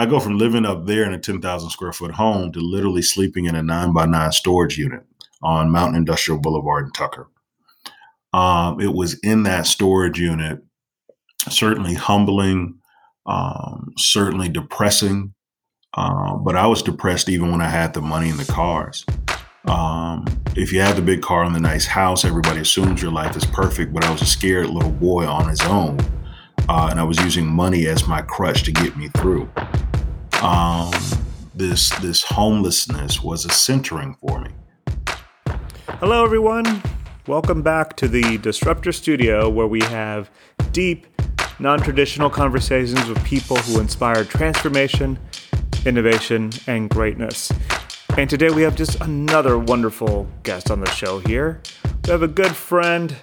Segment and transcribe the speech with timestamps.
[0.00, 3.44] I go from living up there in a 10,000 square foot home to literally sleeping
[3.44, 5.02] in a nine by nine storage unit
[5.42, 7.28] on Mountain Industrial Boulevard in Tucker.
[8.32, 10.62] Um, it was in that storage unit,
[11.50, 12.78] certainly humbling,
[13.26, 15.34] um, certainly depressing.
[15.92, 19.04] Uh, but I was depressed even when I had the money and the cars.
[19.66, 20.24] Um,
[20.56, 23.44] if you have the big car and the nice house, everybody assumes your life is
[23.44, 23.92] perfect.
[23.92, 25.98] But I was a scared little boy on his own,
[26.70, 29.50] uh, and I was using money as my crutch to get me through.
[30.40, 30.92] Um,
[31.52, 34.50] this this homelessness was a centering for me.
[35.98, 36.80] Hello, everyone.
[37.26, 40.30] Welcome back to the Disruptor Studio, where we have
[40.70, 41.08] deep,
[41.58, 45.18] non traditional conversations with people who inspire transformation,
[45.84, 47.50] innovation, and greatness.
[48.16, 51.60] And today we have just another wonderful guest on the show here.
[52.04, 53.16] We have a good friend,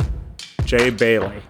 [0.66, 1.44] Jay Bailey.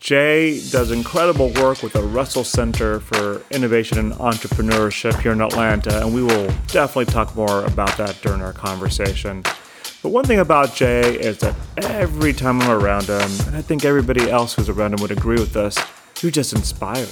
[0.00, 6.00] Jay does incredible work with the Russell Center for Innovation and Entrepreneurship here in Atlanta,
[6.00, 9.42] and we will definitely talk more about that during our conversation.
[10.00, 13.84] But one thing about Jay is that every time I'm around him, and I think
[13.84, 15.76] everybody else who's around him would agree with this,
[16.22, 17.08] you're just inspired.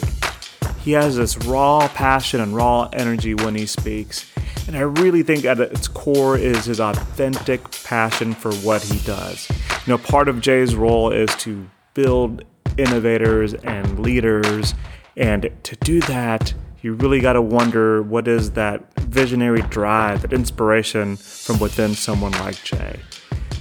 [0.78, 4.30] He has this raw passion and raw energy when he speaks.
[4.68, 9.48] And I really think at its core is his authentic passion for what he does.
[9.86, 12.44] You know, part of Jay's role is to build
[12.78, 14.74] innovators and leaders.
[15.16, 20.32] And to do that, you really got to wonder what is that visionary drive, that
[20.32, 23.00] inspiration from within someone like Jay.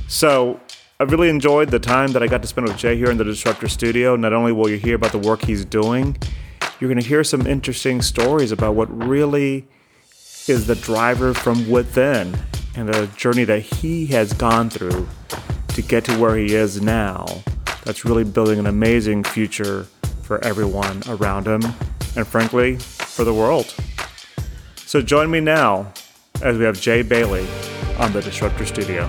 [0.08, 0.60] So,
[0.98, 3.26] I really enjoyed the time that I got to spend with Jay here in the
[3.26, 4.16] Disruptor Studio.
[4.16, 6.16] Not only will you hear about the work he's doing,
[6.80, 9.68] you're going to hear some interesting stories about what really
[10.48, 12.38] is the driver from within
[12.78, 15.08] and the journey that he has gone through
[15.70, 17.26] to get to where he is now.
[17.86, 19.84] That's really building an amazing future
[20.24, 21.62] for everyone around him
[22.16, 23.76] and, frankly, for the world.
[24.76, 25.94] So join me now
[26.42, 27.48] as we have Jay Bailey
[28.00, 29.08] on the Disruptor Studio.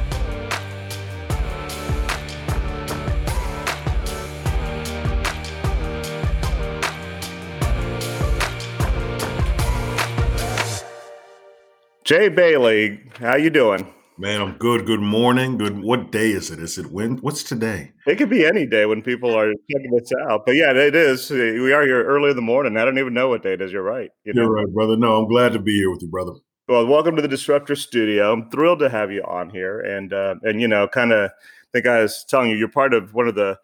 [12.05, 13.93] Jay Bailey, how you doing?
[14.19, 14.87] Man, I'm good.
[14.87, 15.59] Good morning.
[15.59, 15.83] Good.
[15.83, 16.59] What day is it?
[16.59, 17.19] Is it when?
[17.19, 17.93] What's today?
[18.07, 20.47] It could be any day when people are checking this out.
[20.47, 21.29] But yeah, it is.
[21.29, 22.79] We are here early in the morning.
[22.79, 23.73] I don't even know what day it is.
[23.73, 24.09] You're right.
[24.25, 24.97] You are right, brother.
[24.97, 26.33] No, I'm glad to be here with you, brother.
[26.67, 28.33] Well, welcome to the Disruptor Studio.
[28.33, 31.31] I'm thrilled to have you on here, and uh, and you know, kind of
[31.75, 33.59] think I was telling you, you're part of one of the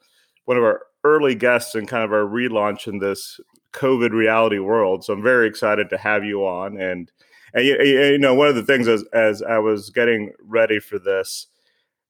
[0.44, 3.40] one of our early guests and kind of our relaunch in this
[3.72, 5.02] COVID reality world.
[5.02, 7.10] So I'm very excited to have you on and
[7.54, 10.98] and you, you know, one of the things as as I was getting ready for
[10.98, 11.46] this,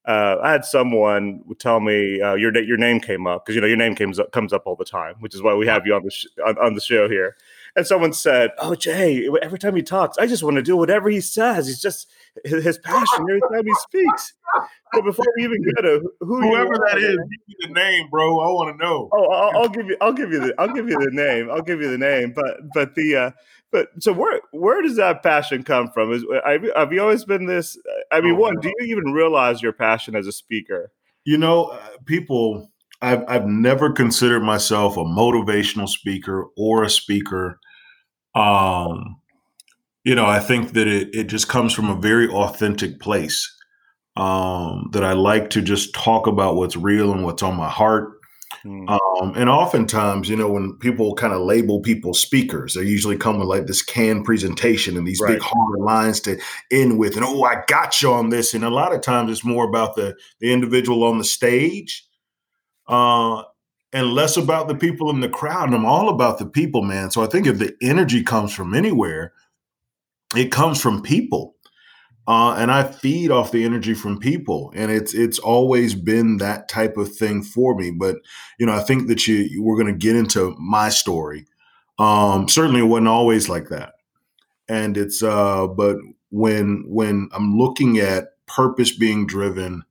[0.05, 3.67] uh, I had someone tell me uh, your your name came up because you know
[3.67, 5.95] your name comes up comes up all the time, which is why we have you
[5.95, 7.37] on the sh- on, on, the show here.
[7.77, 11.09] And someone said, "Oh, Jay, every time he talks, I just want to do whatever
[11.09, 11.67] he says.
[11.67, 12.09] He's just
[12.45, 14.35] his passion every time he speaks."
[14.95, 18.41] So before we even get to who whoever that is, give me the name, bro.
[18.41, 19.09] I want to know.
[19.13, 19.97] Oh, I'll, I'll, give you.
[20.01, 20.55] I'll give you the.
[20.59, 21.51] I'll give you the name.
[21.51, 22.33] I'll give you the name.
[22.35, 23.31] But but the uh,
[23.73, 26.13] but so where where does that passion come from?
[26.13, 26.25] Is
[26.77, 27.79] have you always been this?
[28.13, 30.93] I mean, oh, one, do you even realize your passion as a speaker?
[31.25, 32.71] You know, uh, people.
[33.01, 37.59] I've I've never considered myself a motivational speaker or a speaker.
[38.37, 39.17] Um,
[40.05, 43.51] you know, I think that it it just comes from a very authentic place.
[44.15, 48.13] Um, that I like to just talk about what's real and what's on my heart
[48.65, 48.89] Mm.
[48.89, 53.39] Um, and oftentimes, you know, when people kind of label people speakers, they usually come
[53.39, 55.35] with like this canned presentation and these right.
[55.35, 56.39] big hard lines to
[56.71, 58.55] end with, and oh, I got you on this.
[58.55, 62.07] And a lot of times, it's more about the the individual on the stage,
[62.87, 63.43] uh,
[63.93, 65.67] and less about the people in the crowd.
[65.67, 67.11] And I'm all about the people, man.
[67.11, 69.33] So I think if the energy comes from anywhere,
[70.37, 71.57] it comes from people
[72.29, 76.69] uh, and I feed off the energy from people, and it's it's always been that
[76.69, 77.91] type of thing for me.
[77.91, 78.17] But
[78.59, 81.47] you know, I think that you, you we're going to get into my story.
[81.99, 83.95] Um, certainly, it wasn't always like that,
[84.69, 85.97] and it's uh, but
[86.31, 89.83] when when I'm looking at purpose being driven,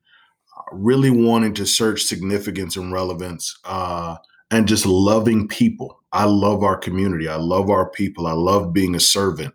[0.72, 4.16] really wanting to search significance and relevance, uh,
[4.52, 6.02] and just loving people.
[6.14, 7.28] I love our community.
[7.28, 8.28] I love our people.
[8.28, 9.54] I love being a servant.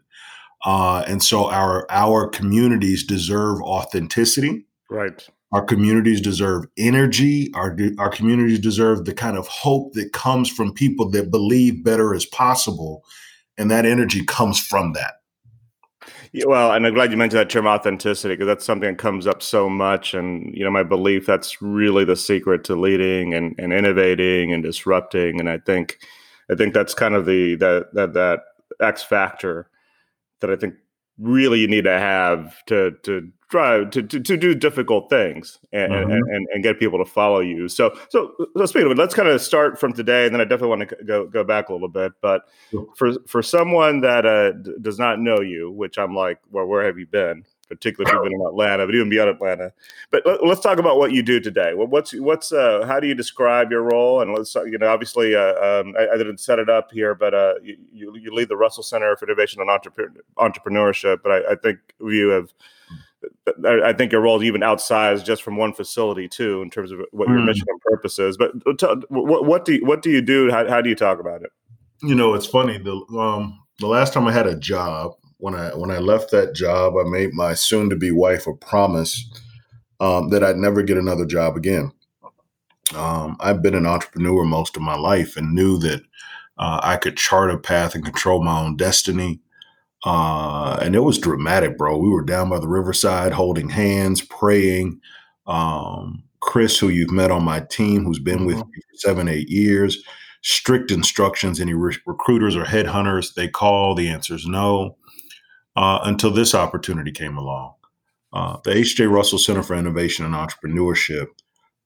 [0.64, 4.66] Uh, and so our our communities deserve authenticity.
[4.90, 5.26] Right.
[5.52, 7.50] Our communities deserve energy.
[7.54, 12.14] Our our communities deserve the kind of hope that comes from people that believe better
[12.14, 13.04] is possible,
[13.56, 15.14] and that energy comes from that.
[16.32, 19.26] Yeah, well, and I'm glad you mentioned that term authenticity because that's something that comes
[19.26, 20.12] up so much.
[20.12, 24.62] And you know, my belief that's really the secret to leading and, and innovating and
[24.62, 25.40] disrupting.
[25.40, 25.98] And I think,
[26.50, 28.40] I think that's kind of the that that that
[28.80, 29.70] X factor
[30.40, 30.74] that I think
[31.18, 35.92] really you need to have to to try to, to, to do difficult things and,
[35.92, 36.10] mm-hmm.
[36.10, 37.68] and, and, and, get people to follow you.
[37.68, 40.44] So, so, so speaking of it, let's kind of start from today, and then I
[40.44, 42.12] definitely want to go, go back a little bit.
[42.20, 42.88] But sure.
[42.96, 46.84] for, for someone that uh, d- does not know you, which I'm like, well, where
[46.84, 47.44] have you been?
[47.68, 49.72] Particularly if you've been in Atlanta, but even beyond Atlanta.
[50.12, 51.72] But let, us talk about what you do today.
[51.74, 54.20] what's what's uh, how do you describe your role?
[54.20, 57.34] And let's you know, obviously, uh, um, I, I, didn't set it up here, but
[57.34, 59.68] uh, you, you lead the Russell Center for Innovation and
[60.38, 61.18] Entrepreneurship.
[61.24, 62.52] But I, I think you have
[63.64, 67.00] I think your role is even outsized just from one facility too, in terms of
[67.12, 67.46] what your mm.
[67.46, 68.36] mission and purpose is.
[68.36, 70.50] But t- what, what, do you, what do you do?
[70.50, 71.50] How, how, do you talk about it?
[72.02, 72.78] You know, it's funny.
[72.78, 76.54] The um, the last time I had a job, when I when I left that
[76.54, 79.28] job, I made my soon to be wife a promise
[80.00, 81.92] um, that I'd never get another job again.
[82.94, 86.02] Um, I've been an entrepreneur most of my life and knew that
[86.58, 89.40] uh, I could chart a path and control my own destiny.
[90.04, 91.98] Uh, and it was dramatic, bro.
[91.98, 95.00] We were down by the riverside holding hands, praying.
[95.46, 98.46] Um, Chris, who you've met on my team, who's been mm-hmm.
[98.46, 100.02] with me for seven, eight years,
[100.42, 101.60] strict instructions.
[101.60, 104.96] Any re- recruiters or headhunters they call, the answer is no.
[105.76, 107.74] Uh, until this opportunity came along.
[108.32, 109.06] Uh, the H.J.
[109.06, 111.26] Russell Center for Innovation and Entrepreneurship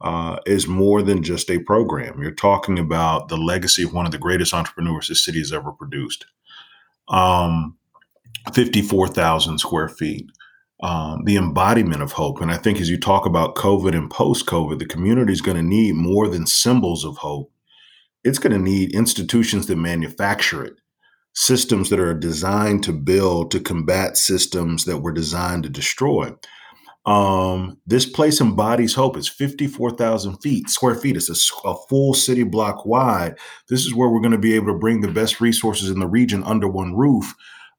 [0.00, 2.22] uh, is more than just a program.
[2.22, 5.72] You're talking about the legacy of one of the greatest entrepreneurs this city has ever
[5.72, 6.24] produced.
[7.08, 7.76] Um,
[8.54, 10.30] 54,000 square feet.
[10.82, 12.40] Um, the embodiment of hope.
[12.40, 15.58] And I think as you talk about COVID and post COVID, the community is going
[15.58, 17.52] to need more than symbols of hope.
[18.24, 20.80] It's going to need institutions that manufacture it,
[21.34, 26.32] systems that are designed to build to combat systems that were designed to destroy.
[27.06, 29.16] Um, this place embodies hope.
[29.16, 31.16] It's 54,000 feet, square feet.
[31.16, 33.38] It's a, a, full city block wide.
[33.68, 36.06] This is where we're going to be able to bring the best resources in the
[36.06, 37.34] region under one roof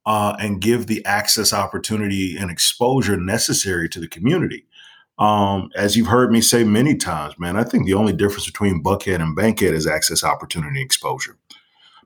[0.07, 4.65] uh, and give the access, opportunity, and exposure necessary to the community.
[5.19, 8.83] Um, as you've heard me say many times, man, I think the only difference between
[8.83, 11.37] Buckhead and Bankhead is access, opportunity, exposure.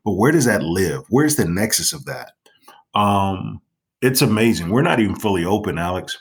[0.06, 1.04] But where does that live?
[1.10, 2.34] Where's the nexus of that?
[2.94, 3.62] Um,
[4.02, 4.70] it's amazing.
[4.70, 6.18] We're not even fully open, Alex.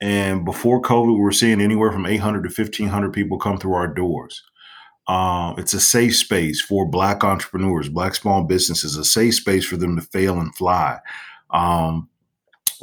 [0.00, 3.86] And before COVID, we were seeing anywhere from 800 to 1,500 people come through our
[3.86, 4.42] doors.
[5.06, 9.76] Uh, it's a safe space for Black entrepreneurs, Black small businesses, a safe space for
[9.76, 10.98] them to fail and fly.
[11.50, 12.08] Um,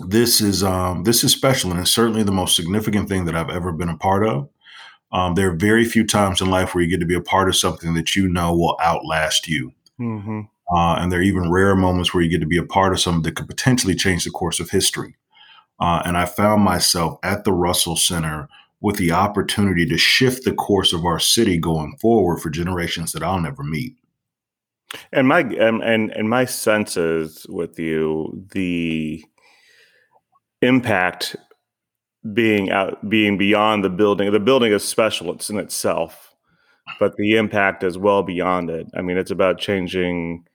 [0.07, 3.49] this is um, this is special, and it's certainly the most significant thing that I've
[3.49, 4.49] ever been a part of.
[5.11, 7.49] Um, there are very few times in life where you get to be a part
[7.49, 9.73] of something that you know will outlast you.
[9.99, 10.41] Mm-hmm.
[10.73, 12.99] Uh, and there are even rare moments where you get to be a part of
[12.99, 15.15] something that could potentially change the course of history.
[15.79, 18.47] Uh, and I found myself at the Russell Center
[18.81, 23.23] with the opportunity to shift the course of our city going forward for generations that
[23.23, 23.95] I'll never meet.
[25.11, 29.23] And my and and, and my sense is with you the
[30.61, 31.35] impact
[32.33, 34.31] being out being beyond the building.
[34.31, 36.28] The building is special; it's in itself,
[36.99, 38.87] but the impact is well beyond it.
[38.93, 40.45] I mean, it's about changing,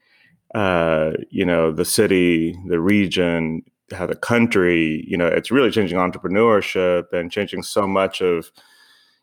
[0.53, 5.97] uh, you know, the city, the region, how the country, you know, it's really changing
[5.97, 8.51] entrepreneurship and changing so much of,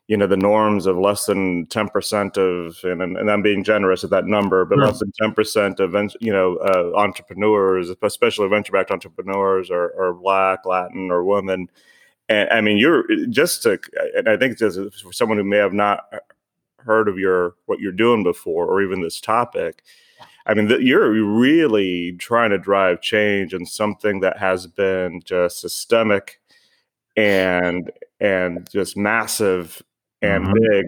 [0.07, 4.09] you know, the norms of less than 10% of, and, and I'm being generous at
[4.09, 9.93] that number, but less than 10% of, you know, uh, entrepreneurs, especially venture-backed entrepreneurs are,
[9.97, 11.69] are Black, Latin, or women.
[12.27, 13.79] And I mean, you're just to,
[14.15, 16.05] and I think just for someone who may have not
[16.83, 19.83] heard of your, what you're doing before, or even this topic,
[20.45, 26.41] I mean, you're really trying to drive change in something that has been just systemic
[27.15, 29.81] and and just massive
[30.21, 30.71] and mm-hmm.
[30.71, 30.85] big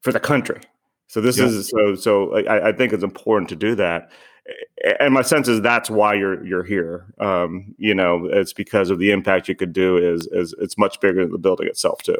[0.00, 0.60] for the country.
[1.06, 2.34] So this is so so.
[2.36, 4.10] I, I, think it's important to do that,
[5.00, 7.06] and my sense is that's why you're you're here.
[7.18, 9.96] Um, you know, it's because of the impact you could do.
[9.96, 12.18] Is is it's much bigger than the building itself too.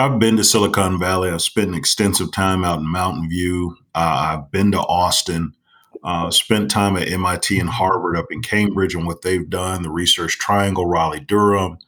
[0.00, 1.30] I've been to Silicon Valley.
[1.30, 3.76] I've spent extensive time out in Mountain View.
[3.94, 5.52] Uh, I've been to Austin
[6.02, 9.90] uh, spent time at MIT and Harvard up in Cambridge and what they've done, the
[9.90, 11.78] Research Triangle, Raleigh Durham,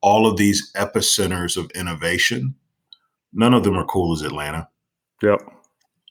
[0.00, 2.54] all of these epicenters of innovation.
[3.32, 4.68] None of them are cool as Atlanta.
[5.22, 5.40] Yep.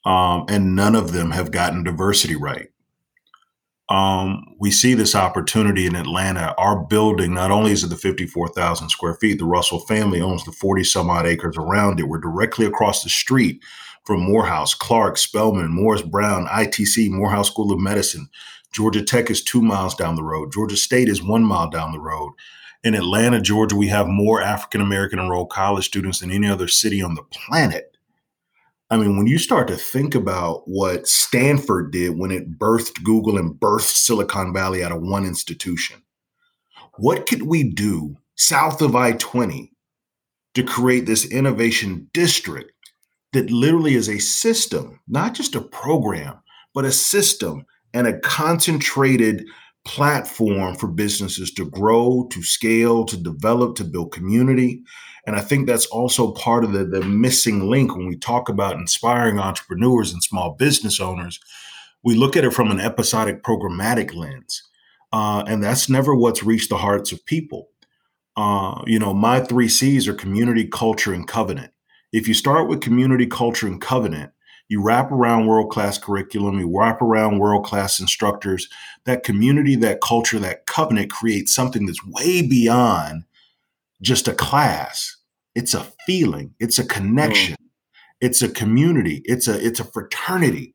[0.04, 2.68] Um, and none of them have gotten diversity right.
[3.88, 6.54] Um, we see this opportunity in Atlanta.
[6.58, 10.52] Our building, not only is it the 54,000 square feet, the Russell family owns the
[10.52, 12.08] 40 some odd acres around it.
[12.08, 13.62] We're directly across the street
[14.04, 18.28] from Morehouse, Clark, Spelman, Morris Brown, ITC, Morehouse School of Medicine.
[18.72, 20.52] Georgia Tech is two miles down the road.
[20.52, 22.32] Georgia State is one mile down the road.
[22.84, 27.02] In Atlanta, Georgia, we have more African American enrolled college students than any other city
[27.02, 27.95] on the planet.
[28.88, 33.36] I mean, when you start to think about what Stanford did when it birthed Google
[33.36, 36.02] and birthed Silicon Valley out of one institution,
[36.98, 39.72] what could we do south of I 20
[40.54, 42.72] to create this innovation district
[43.32, 46.38] that literally is a system, not just a program,
[46.72, 49.46] but a system and a concentrated
[49.86, 54.82] platform for businesses to grow, to scale, to develop, to build community.
[55.26, 58.76] And I think that's also part of the, the missing link when we talk about
[58.76, 61.40] inspiring entrepreneurs and small business owners.
[62.02, 64.62] We look at it from an episodic programmatic lens.
[65.12, 67.68] Uh, and that's never what's reached the hearts of people.
[68.36, 71.72] Uh, you know, my three C's are community, culture, and covenant.
[72.12, 74.32] If you start with community, culture, and covenant,
[74.68, 78.68] you wrap around world class curriculum, you wrap around world class instructors.
[79.04, 83.24] That community, that culture, that covenant creates something that's way beyond
[84.02, 85.16] just a class.
[85.54, 87.56] It's a feeling, it's a connection,
[88.20, 90.74] it's a community, it's a it's a fraternity.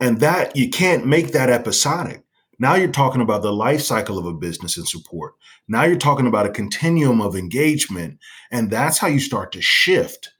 [0.00, 2.24] And that you can't make that episodic.
[2.58, 5.34] Now you're talking about the life cycle of a business and support.
[5.68, 8.18] Now you're talking about a continuum of engagement.
[8.50, 10.30] And that's how you start to shift.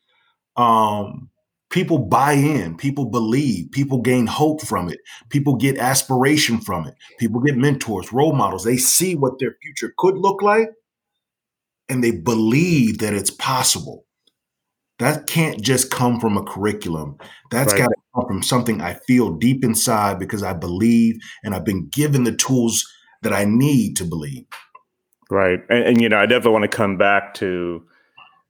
[0.57, 1.31] Um,
[1.73, 5.00] people buy in, people believe, people gain hope from it,
[5.31, 8.62] people get aspiration from it, people get mentors, role models.
[8.62, 10.69] They see what their future could look like
[11.88, 14.05] and they believe that it's possible.
[14.99, 17.17] That can't just come from a curriculum.
[17.50, 17.81] That's right.
[17.81, 21.88] got to come from something I feel deep inside because I believe and I've been
[21.88, 22.87] given the tools
[23.23, 24.45] that I need to believe.
[25.31, 25.61] Right.
[25.71, 27.83] And, and you know, I definitely want to come back to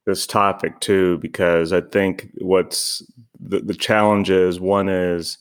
[0.07, 3.03] this topic too because I think what's
[3.39, 5.39] the, the challenge is one is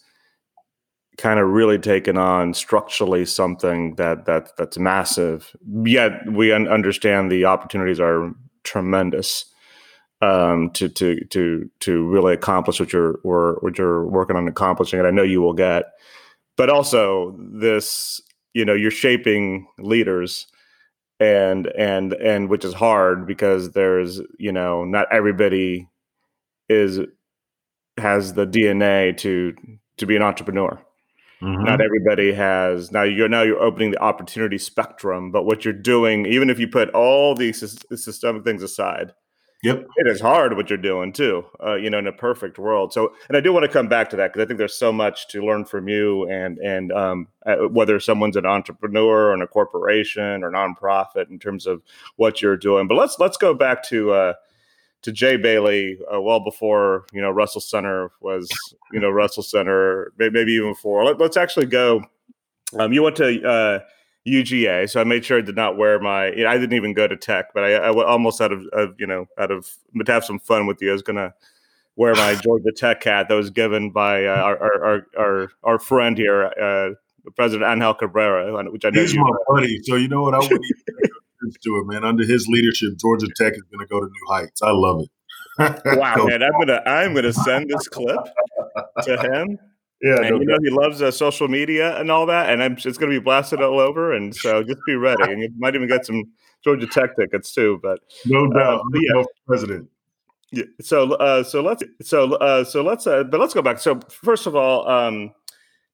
[1.17, 5.55] kind of really taking on structurally something that that that's massive.
[5.83, 9.45] Yet we un- understand the opportunities are tremendous
[10.21, 14.99] um, to to to to really accomplish what you're or what you're working on accomplishing,
[14.99, 15.85] and I know you will get.
[16.57, 18.21] But also this,
[18.53, 20.47] you know, you're shaping leaders
[21.21, 25.87] and and and which is hard because there's you know not everybody
[26.67, 26.99] is
[27.97, 29.53] has the DNA to
[29.97, 30.81] to be an entrepreneur.
[31.41, 31.63] Mm-hmm.
[31.63, 33.03] Not everybody has now.
[33.03, 36.89] You're now you're opening the opportunity spectrum, but what you're doing, even if you put
[36.89, 37.59] all these
[37.93, 39.13] systemic things aside,
[39.63, 39.87] Yep.
[39.97, 42.91] It is hard what you're doing too, uh, you know, in a perfect world.
[42.93, 44.91] So, and I do want to come back to that because I think there's so
[44.91, 49.43] much to learn from you and, and um, uh, whether someone's an entrepreneur or in
[49.43, 51.83] a corporation or nonprofit in terms of
[52.15, 52.87] what you're doing.
[52.87, 54.33] But let's, let's go back to, uh,
[55.03, 58.49] to Jay Bailey, uh, well before, you know, Russell Center was,
[58.91, 61.05] you know, Russell Center, maybe even before.
[61.05, 62.03] Let, us actually go.
[62.79, 63.79] Um, you went to, uh,
[64.27, 66.27] UGA, so I made sure I did not wear my.
[66.27, 68.93] You know, I didn't even go to tech, but I, I almost out of, of,
[68.99, 69.75] you know out of
[70.05, 70.89] to have some fun with you.
[70.89, 71.33] I was gonna
[71.95, 76.17] wear my Georgia Tech hat that was given by uh, our, our, our our friend
[76.17, 76.89] here, uh,
[77.35, 79.79] President Angel Cabrera, which I know he's my buddy.
[79.83, 82.03] So you know what I wouldn't even to it, man.
[82.03, 84.61] Under his leadership, Georgia Tech is going to go to new heights.
[84.61, 85.97] I love it.
[85.97, 86.43] wow, man!
[86.43, 88.19] I'm gonna I'm gonna send this clip
[89.03, 89.57] to him
[90.01, 92.73] yeah, and no you know he loves uh, social media and all that, and I'm,
[92.73, 94.13] it's going to be blasted all over.
[94.13, 96.23] And so just be ready, and you might even get some
[96.63, 97.79] Georgia Tech tickets too.
[97.83, 99.13] But no uh, doubt, uh, yeah.
[99.13, 99.89] no president.
[100.51, 100.63] Yeah.
[100.81, 103.79] So uh, so let's so uh, so let's uh, but let's go back.
[103.79, 105.31] So first of all, um,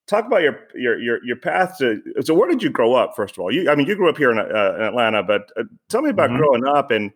[0.07, 2.01] talk about your your your your path to.
[2.21, 3.13] So where did you grow up?
[3.15, 5.51] First of all, you I mean you grew up here in, uh, in Atlanta, but
[5.57, 6.37] uh, tell me about mm-hmm.
[6.37, 7.11] growing up and.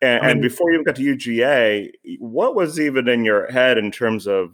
[0.00, 1.90] And, and before you even got to UGA,
[2.20, 4.52] what was even in your head in terms of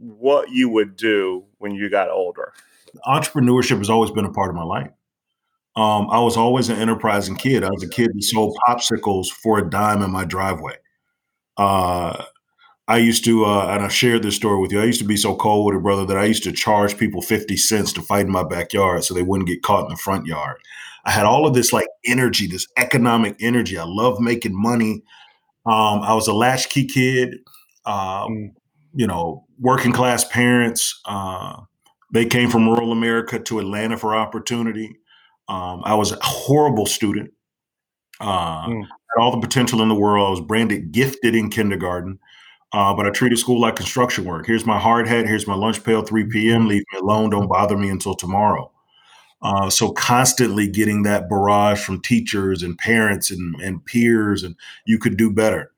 [0.00, 2.52] what you would do when you got older.
[3.06, 4.90] Entrepreneurship has always been a part of my life.
[5.76, 7.62] Um, I was always an enterprising kid.
[7.62, 10.76] I was a kid that sold popsicles for a dime in my driveway.
[11.56, 12.24] Uh,
[12.88, 14.80] I used to, uh, and I shared this story with you.
[14.80, 17.22] I used to be so cold with it, brother, that I used to charge people
[17.22, 20.26] 50 cents to fight in my backyard so they wouldn't get caught in the front
[20.26, 20.56] yard.
[21.04, 23.78] I had all of this like energy, this economic energy.
[23.78, 25.02] I love making money.
[25.66, 27.36] Um, I was a latchkey kid.
[27.86, 28.52] Um,
[28.94, 31.00] you know, working class parents.
[31.04, 31.60] Uh,
[32.12, 34.96] they came from rural America to Atlanta for opportunity.
[35.48, 37.32] Um, I was a horrible student.
[38.20, 38.82] Uh, mm.
[38.82, 40.26] Had all the potential in the world.
[40.26, 42.18] I was branded gifted in kindergarten,
[42.72, 44.46] uh, but I treated school like construction work.
[44.46, 45.26] Here's my hard hat.
[45.26, 46.02] Here's my lunch pail.
[46.02, 46.68] 3 p.m.
[46.68, 47.30] Leave me alone.
[47.30, 48.70] Don't bother me until tomorrow.
[49.42, 54.54] Uh, so constantly getting that barrage from teachers and parents and, and peers, and
[54.84, 55.72] you could do better.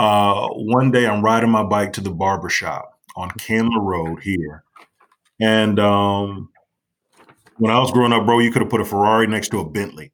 [0.00, 4.64] Uh, one day I'm riding my bike to the barber shop on Candler Road here.
[5.38, 6.48] And um,
[7.58, 9.68] when I was growing up, bro, you could have put a Ferrari next to a
[9.68, 10.10] Bentley.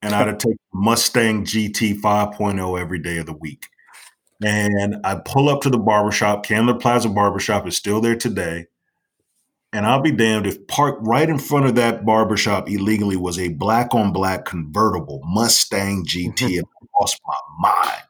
[0.00, 3.66] And I'd have taken Mustang GT 5.0 every day of the week.
[4.42, 6.46] And I pull up to the barbershop.
[6.46, 8.68] Candler Plaza Barbershop is still there today.
[9.74, 13.48] And I'll be damned if parked right in front of that barbershop illegally was a
[13.48, 16.42] black on black convertible Mustang GT.
[16.56, 18.02] and I lost my mind.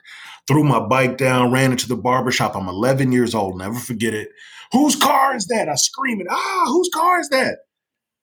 [0.48, 2.56] Threw my bike down, ran into the barbershop.
[2.56, 4.30] I'm 11 years old, never forget it.
[4.72, 5.68] Whose car is that?
[5.68, 6.26] I scream it.
[6.30, 7.58] Ah, whose car is that?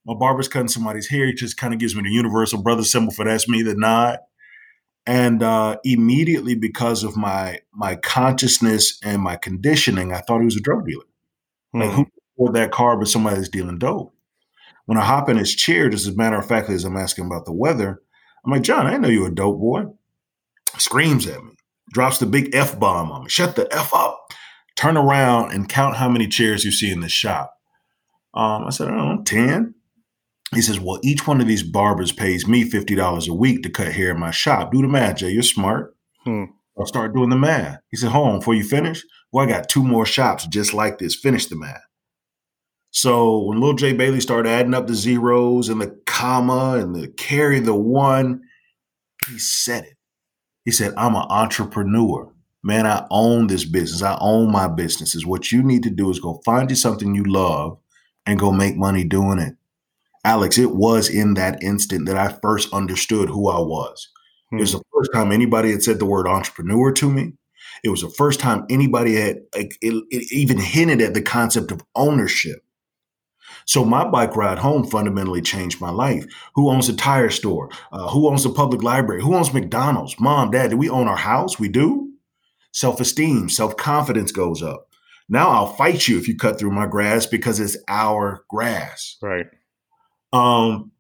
[0.05, 1.25] My barber's cutting somebody's hair.
[1.25, 4.19] He just kind of gives me the universal brother symbol for that's me, the nod.
[5.05, 10.57] And uh, immediately, because of my my consciousness and my conditioning, I thought he was
[10.57, 11.03] a drug dealer.
[11.73, 14.13] Like who afford that car but somebody that's dealing dope?
[14.85, 17.25] When I hop in his chair, just as a matter of fact, as I'm asking
[17.25, 18.01] about the weather,
[18.45, 19.85] I'm like, John, I know you're a dope boy.
[20.77, 21.51] Screams at me,
[21.91, 23.29] drops the big F bomb on me.
[23.29, 24.31] Shut the F up.
[24.75, 27.53] Turn around and count how many chairs you see in the shop.
[28.33, 29.73] Um, I said, I don't know, 10.
[30.53, 33.91] He says, Well, each one of these barbers pays me $50 a week to cut
[33.91, 34.71] hair in my shop.
[34.71, 35.29] Do the math, Jay.
[35.29, 35.95] You're smart.
[36.23, 36.45] Hmm.
[36.77, 37.79] I'll start doing the math.
[37.89, 40.99] He said, Hold on, before you finish, well, I got two more shops just like
[40.99, 41.15] this.
[41.15, 41.81] Finish the math.
[42.91, 47.07] So when little Jay Bailey started adding up the zeros and the comma and the
[47.09, 48.41] carry the one,
[49.27, 49.96] he said it.
[50.67, 52.29] He said, I'm an entrepreneur.
[52.61, 54.01] Man, I own this business.
[54.01, 55.25] I own my businesses.
[55.25, 57.77] What you need to do is go find you something you love
[58.25, 59.55] and go make money doing it.
[60.25, 64.09] Alex, it was in that instant that I first understood who I was.
[64.49, 64.57] Hmm.
[64.57, 67.31] It was the first time anybody had said the word entrepreneur to me.
[67.85, 71.81] It was the first time anybody had it, it even hinted at the concept of
[71.95, 72.61] ownership.
[73.67, 76.25] So my bike ride home fundamentally changed my life.
[76.55, 77.69] Who owns a tire store?
[77.91, 79.21] Uh, who owns the public library?
[79.21, 80.17] Who owns McDonald's?
[80.19, 81.59] Mom, dad, do we own our house?
[81.59, 82.13] We do.
[82.71, 84.87] Self esteem, self confidence goes up.
[85.29, 89.17] Now I'll fight you if you cut through my grass because it's our grass.
[89.21, 89.47] Right.
[90.31, 90.91] Um,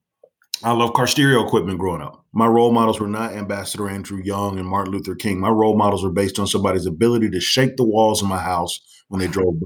[0.63, 2.25] I love car stereo equipment growing up.
[2.33, 5.39] My role models were not Ambassador Andrew Young and Martin Luther King.
[5.39, 8.81] My role models were based on somebody's ability to shake the walls of my house
[9.09, 9.65] when they drove by.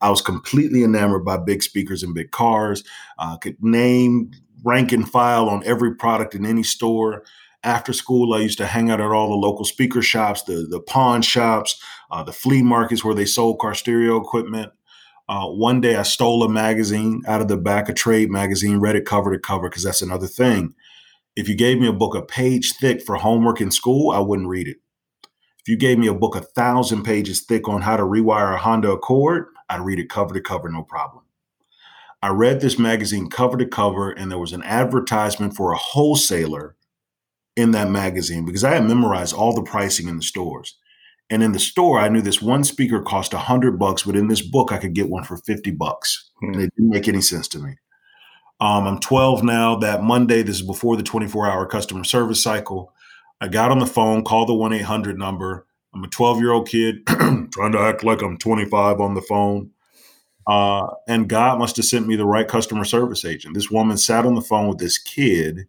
[0.00, 2.82] I was completely enamored by big speakers and big cars.
[3.18, 4.32] I uh, could name,
[4.64, 7.24] rank, and file on every product in any store.
[7.62, 10.80] After school, I used to hang out at all the local speaker shops, the, the
[10.80, 14.72] pawn shops, uh, the flea markets where they sold car stereo equipment.
[15.28, 18.96] Uh, one day I stole a magazine out of the back of Trade magazine, read
[18.96, 20.74] it cover to cover, because that's another thing.
[21.36, 24.48] If you gave me a book a page thick for homework in school, I wouldn't
[24.48, 24.78] read it.
[25.60, 28.58] If you gave me a book a thousand pages thick on how to rewire a
[28.58, 31.24] Honda Accord, I'd read it cover to cover, no problem.
[32.22, 36.76] I read this magazine cover to cover, and there was an advertisement for a wholesaler
[37.56, 40.78] in that magazine because I had memorized all the pricing in the stores.
[41.28, 44.28] And in the store, I knew this one speaker cost a hundred bucks, but in
[44.28, 46.30] this book, I could get one for 50 bucks.
[46.40, 46.54] Hmm.
[46.54, 47.76] And it didn't make any sense to me.
[48.60, 49.76] Um, I'm 12 now.
[49.76, 52.92] That Monday, this is before the 24 hour customer service cycle.
[53.40, 55.66] I got on the phone, called the 1 800 number.
[55.94, 59.70] I'm a 12 year old kid trying to act like I'm 25 on the phone.
[60.46, 63.54] Uh, and God must have sent me the right customer service agent.
[63.54, 65.66] This woman sat on the phone with this kid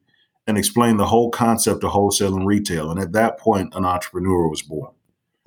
[0.47, 2.89] and explained the whole concept of wholesale and retail.
[2.89, 4.91] And at that point, an entrepreneur was born.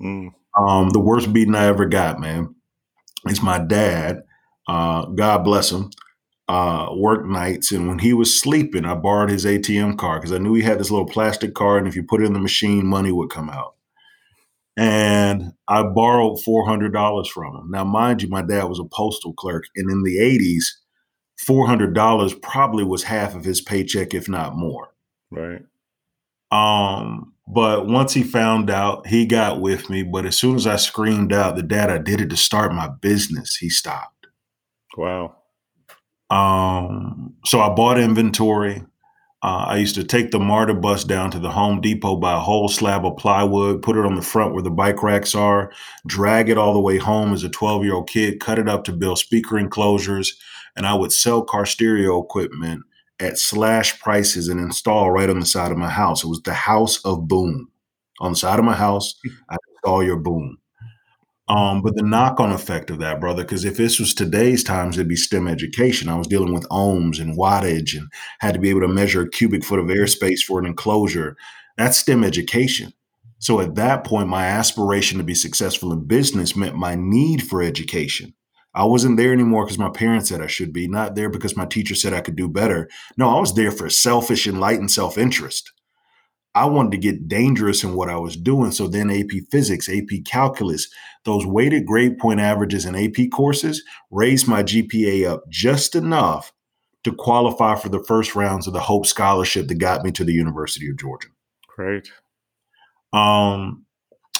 [0.01, 0.33] Mm.
[0.57, 2.55] Um, the worst beating I ever got, man,
[3.27, 4.23] is my dad.
[4.67, 5.89] Uh, God bless him.
[6.47, 10.37] Uh, work nights, and when he was sleeping, I borrowed his ATM card because I
[10.37, 12.85] knew he had this little plastic card, and if you put it in the machine,
[12.85, 13.73] money would come out.
[14.77, 17.71] And I borrowed four hundred dollars from him.
[17.71, 20.79] Now, mind you, my dad was a postal clerk, and in the eighties,
[21.37, 24.89] four hundred dollars probably was half of his paycheck, if not more.
[25.31, 25.63] Right.
[26.51, 30.03] Um, but once he found out, he got with me.
[30.03, 32.87] But as soon as I screamed out, the dad, I did it to start my
[32.87, 34.27] business, he stopped.
[34.97, 35.35] Wow.
[36.29, 38.83] Um, so I bought inventory.
[39.43, 42.39] Uh, I used to take the MARTA bus down to the Home Depot, buy a
[42.39, 45.71] whole slab of plywood, put it on the front where the bike racks are,
[46.07, 48.83] drag it all the way home as a 12 year old kid, cut it up
[48.85, 50.35] to build speaker enclosures,
[50.75, 52.83] and I would sell car stereo equipment
[53.19, 56.23] at slash prices and install right on the side of my house.
[56.23, 57.69] It was the house of boom.
[58.19, 59.13] On the side of my house,
[59.49, 60.57] I install your boom.
[61.47, 65.07] Um, but the knock-on effect of that, brother, because if this was today's times, it'd
[65.07, 66.09] be STEM education.
[66.09, 69.29] I was dealing with ohms and wattage and had to be able to measure a
[69.29, 71.37] cubic foot of airspace for an enclosure.
[71.77, 72.93] That's STEM education.
[73.37, 77.61] So at that point, my aspiration to be successful in business meant my need for
[77.61, 78.33] education.
[78.73, 81.65] I wasn't there anymore because my parents said I should be, not there because my
[81.65, 82.89] teacher said I could do better.
[83.17, 85.71] No, I was there for selfish, enlightened self interest.
[86.55, 88.71] I wanted to get dangerous in what I was doing.
[88.71, 90.87] So then AP physics, AP calculus,
[91.25, 96.53] those weighted grade point averages in AP courses raised my GPA up just enough
[97.03, 100.33] to qualify for the first rounds of the Hope Scholarship that got me to the
[100.33, 101.27] University of Georgia.
[101.67, 102.09] Great.
[103.11, 103.85] Um,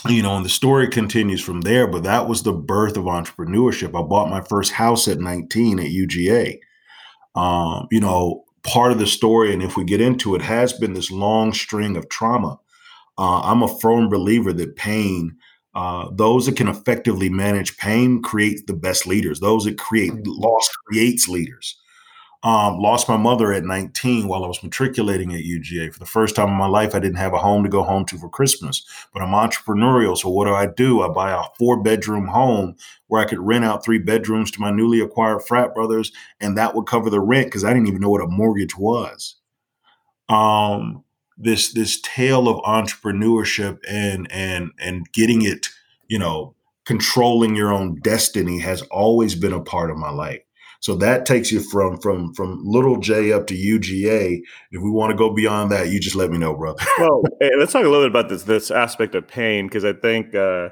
[0.08, 1.86] you know, and the story continues from there.
[1.86, 3.90] But that was the birth of entrepreneurship.
[3.90, 6.60] I bought my first house at 19 at UGA.
[7.36, 10.94] Um, you know, part of the story, and if we get into it, has been
[10.94, 12.60] this long string of trauma.
[13.18, 15.38] Uh, I'm a firm believer that pain,
[15.74, 19.40] uh, those that can effectively manage pain, create the best leaders.
[19.40, 20.24] Those that create mm.
[20.26, 21.80] loss creates leaders.
[22.46, 25.92] Um, lost my mother at 19 while I was matriculating at UGA.
[25.92, 28.06] For the first time in my life, I didn't have a home to go home
[28.06, 28.86] to for Christmas.
[29.12, 31.02] But I'm entrepreneurial, so what do I do?
[31.02, 32.76] I buy a four bedroom home
[33.08, 36.76] where I could rent out three bedrooms to my newly acquired frat brothers, and that
[36.76, 39.38] would cover the rent because I didn't even know what a mortgage was.
[40.30, 41.04] Um,
[41.40, 45.70] this this tale of entrepreneurship and and and getting it,
[46.08, 46.54] you know,
[46.86, 50.45] controlling your own destiny has always been a part of my life.
[50.86, 54.40] So that takes you from from from little J up to UGA.
[54.70, 56.86] If we want to go beyond that, you just let me know, brother.
[57.00, 59.94] well, hey, let's talk a little bit about this this aspect of pain because I
[59.94, 60.70] think uh,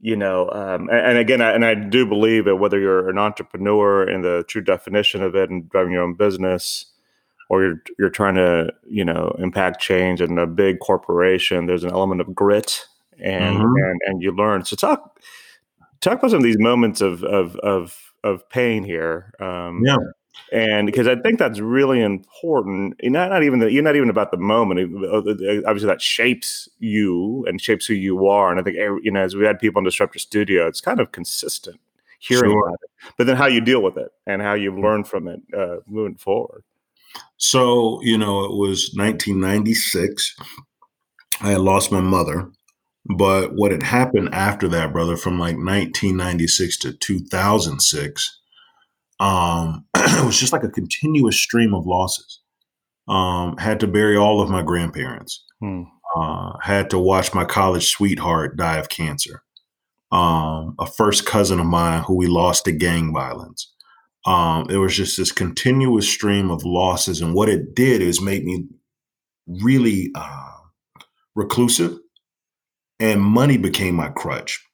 [0.00, 3.18] you know, um, and, and, again, I, and I do believe that whether you're an
[3.18, 6.86] entrepreneur in the true definition of it and driving your own business,
[7.50, 11.90] or you're you're trying to you know impact change in a big corporation, there's an
[11.90, 12.86] element of grit
[13.22, 13.84] and mm-hmm.
[13.84, 14.64] and and you learn.
[14.64, 15.20] So talk
[16.00, 19.32] talk about some of these moments of of of of pain here.
[19.40, 19.96] Um, yeah.
[20.52, 24.30] And because I think that's really important, not not even the, you're not even about
[24.30, 25.04] the moment.
[25.04, 25.18] Uh,
[25.66, 28.50] obviously, that shapes you and shapes who you are.
[28.50, 31.12] And I think you know, as we had people in Disruptor Studio, it's kind of
[31.12, 31.80] consistent
[32.18, 32.68] hearing sure.
[32.68, 32.90] about it.
[33.16, 36.16] But then how you deal with it and how you learn from it uh, moving
[36.16, 36.64] forward.
[37.36, 40.36] So you know, it was 1996.
[41.42, 42.50] I had lost my mother.
[43.06, 48.40] But what had happened after that, brother, from like 1996 to 2006,
[49.20, 52.40] um, it was just like a continuous stream of losses.
[53.08, 55.44] Um, had to bury all of my grandparents.
[55.60, 55.82] Hmm.
[56.16, 59.42] Uh, had to watch my college sweetheart die of cancer.
[60.12, 63.72] Um, a first cousin of mine who we lost to gang violence.
[64.26, 68.44] Um, it was just this continuous stream of losses, and what it did is make
[68.44, 68.66] me
[69.46, 70.50] really uh,
[71.34, 71.96] reclusive
[73.00, 74.64] and money became my crutch.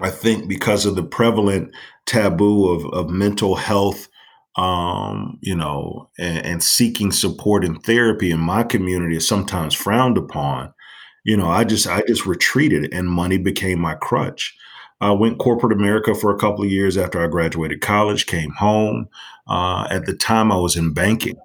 [0.00, 1.74] I think because of the prevalent
[2.06, 4.08] taboo of, of mental health,
[4.56, 10.16] um, you know, and, and, seeking support and therapy in my community is sometimes frowned
[10.16, 10.72] upon.
[11.24, 14.56] You know, I just I just retreated, and money became my crutch.
[15.00, 18.26] I went corporate America for a couple of years after I graduated college.
[18.26, 19.08] Came home.
[19.48, 21.36] Uh, at the time, I was in banking.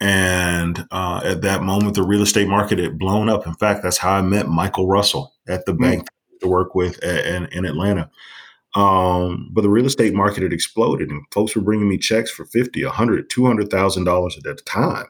[0.00, 3.46] And uh, at that moment, the real estate market had blown up.
[3.46, 5.82] In fact, that's how I met Michael Russell at the mm-hmm.
[5.82, 6.08] bank
[6.40, 8.10] to work with in, in Atlanta.
[8.74, 12.44] Um, but the real estate market had exploded, and folks were bringing me checks for
[12.44, 15.06] fifty, a hundred, two hundred thousand dollars at that time.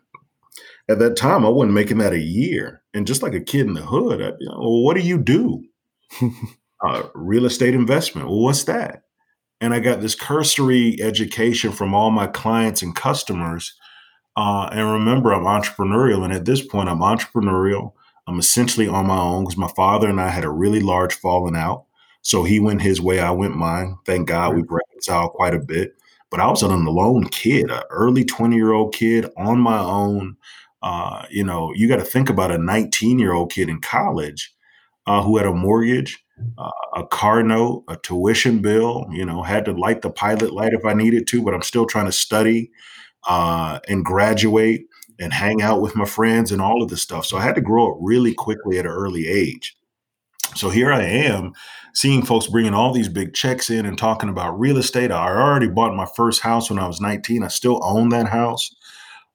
[0.88, 3.74] At that time, I wasn't making that a year, and just like a kid in
[3.74, 5.64] the hood, I, you know, well, what do you do?
[6.80, 8.28] uh, real estate investment.
[8.28, 9.02] Well, what's that?
[9.60, 13.74] And I got this cursory education from all my clients and customers
[14.36, 16.24] uh, and remember, I'm entrepreneurial.
[16.24, 17.92] And at this point, I'm entrepreneurial.
[18.26, 21.56] I'm essentially on my own because my father and I had a really large falling
[21.56, 21.84] out.
[22.22, 23.96] So he went his way, I went mine.
[24.04, 25.96] Thank God we reconciled quite a bit.
[26.30, 30.36] But I was an alone kid, an early 20 year old kid on my own.
[30.82, 34.52] Uh, you know, you got to think about a 19 year old kid in college
[35.06, 36.22] uh, who had a mortgage,
[36.58, 40.72] uh, a car note, a tuition bill, you know, had to light the pilot light
[40.72, 42.72] if I needed to, but I'm still trying to study
[43.26, 44.86] uh, and graduate
[45.18, 47.26] and hang out with my friends and all of this stuff.
[47.26, 49.76] So I had to grow up really quickly at an early age.
[50.54, 51.52] So here I am
[51.94, 55.10] seeing folks bringing all these big checks in and talking about real estate.
[55.10, 57.42] I already bought my first house when I was 19.
[57.42, 58.74] I still own that house.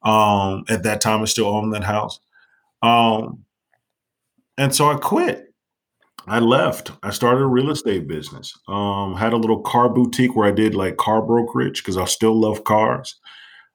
[0.04, 2.20] Um, at that time, I still own that house.
[2.82, 3.46] Um,
[4.58, 5.54] and so I quit.
[6.28, 6.92] I left.
[7.02, 8.58] I started a real estate business.
[8.68, 12.40] Um, had a little car boutique where I did like car brokerage because I still
[12.40, 13.20] love cars.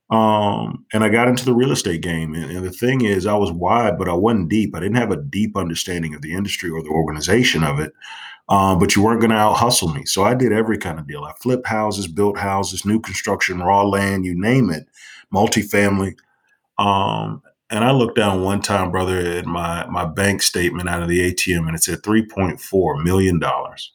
[0.09, 2.35] Um, and I got into the real estate game.
[2.35, 4.75] And, and, the thing is, I was wide, but I wasn't deep.
[4.75, 7.93] I didn't have a deep understanding of the industry or the organization of it.
[8.49, 10.05] Um, but you weren't going to out hustle me.
[10.05, 11.25] So I did every kind of deal.
[11.25, 14.87] I flipped houses, built houses, new construction, raw land, you name it,
[15.35, 16.15] multifamily.
[16.79, 21.09] Um, and I looked down one time, brother, at my my bank statement out of
[21.09, 23.93] the ATM, and it said three point four million dollars.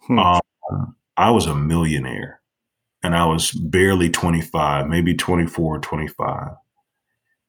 [0.00, 0.18] Hmm.
[0.18, 2.39] Um, I was a millionaire
[3.02, 6.48] and I was barely 25, maybe 24 or 25.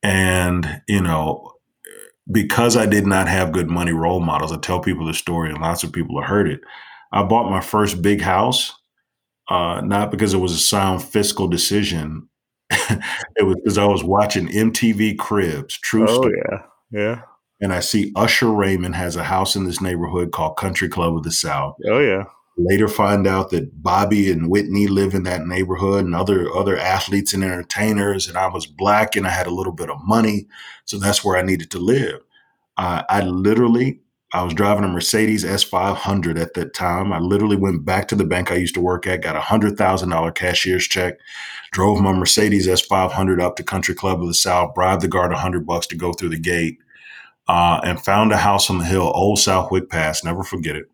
[0.03, 1.53] And, you know,
[2.31, 5.59] because I did not have good money role models, I tell people the story and
[5.59, 6.61] lots of people have heard it.
[7.11, 8.73] I bought my first big house,
[9.49, 12.29] uh, not because it was a sound fiscal decision.
[12.69, 16.41] it was because I was watching MTV Cribs, True oh, Story.
[16.49, 16.61] yeah.
[16.93, 17.21] Yeah.
[17.61, 21.23] and I see Usher Raymond has a house in this neighborhood called Country Club of
[21.23, 21.75] the South.
[21.85, 22.23] Oh yeah.
[22.57, 27.33] Later find out that Bobby and Whitney live in that neighborhood and other other athletes
[27.33, 28.27] and entertainers.
[28.27, 30.47] And I was black and I had a little bit of money.
[30.85, 32.19] So that's where I needed to live.
[32.77, 34.01] Uh, I literally
[34.33, 37.11] I was driving a Mercedes S500 at that time.
[37.11, 40.35] I literally went back to the bank I used to work at, got a $100,000
[40.35, 41.15] cashier's check,
[41.73, 45.65] drove my Mercedes S500 up to Country Club of the South, bribed the guard 100
[45.65, 46.77] bucks to go through the gate,
[47.49, 50.23] uh, and found a house on the hill, Old Southwick Pass.
[50.23, 50.85] Never forget it.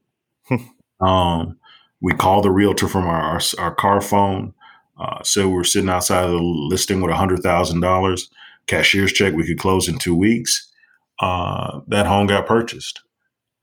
[0.99, 1.57] um,
[2.01, 4.53] we called the realtor from our, our, our car phone,
[4.99, 8.29] uh, said we're sitting outside of the listing with $100,000,
[8.67, 10.71] cashier's check we could close in two weeks.
[11.19, 13.01] Uh, that home got purchased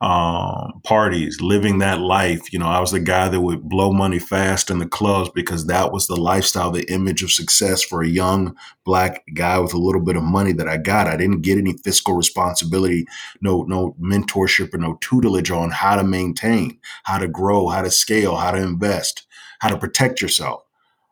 [0.01, 2.51] um, parties, living that life.
[2.51, 5.67] You know, I was the guy that would blow money fast in the clubs because
[5.67, 9.77] that was the lifestyle, the image of success for a young black guy with a
[9.77, 11.07] little bit of money that I got.
[11.07, 13.07] I didn't get any fiscal responsibility,
[13.41, 17.91] no, no mentorship or no tutelage on how to maintain, how to grow, how to
[17.91, 19.25] scale, how to invest,
[19.59, 20.63] how to protect yourself,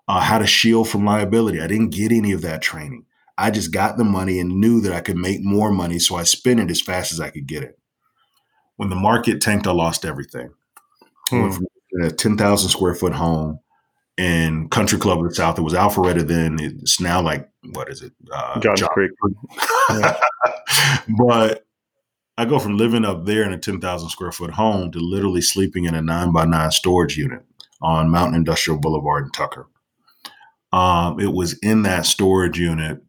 [0.10, 1.62] uh, how to shield from liability.
[1.62, 3.06] I didn't get any of that training.
[3.38, 6.24] I just got the money and knew that I could make more money, so I
[6.24, 7.80] spent it as fast as I could get it
[8.84, 10.50] when the market tanked, I lost everything.
[11.30, 11.52] Hmm.
[12.02, 13.60] a 10,000 square foot home
[14.18, 15.58] in Country Club of the South.
[15.58, 16.58] It was Alpharetta then.
[16.60, 18.12] It's now like, what is it?
[18.30, 19.12] Uh, John Creek.
[21.18, 21.66] but
[22.38, 25.86] I go from living up there in a 10,000 square foot home to literally sleeping
[25.86, 27.42] in a nine by nine storage unit
[27.82, 29.70] on Mountain Industrial Boulevard in Tucker.
[30.74, 33.02] Um, it was in that storage unit,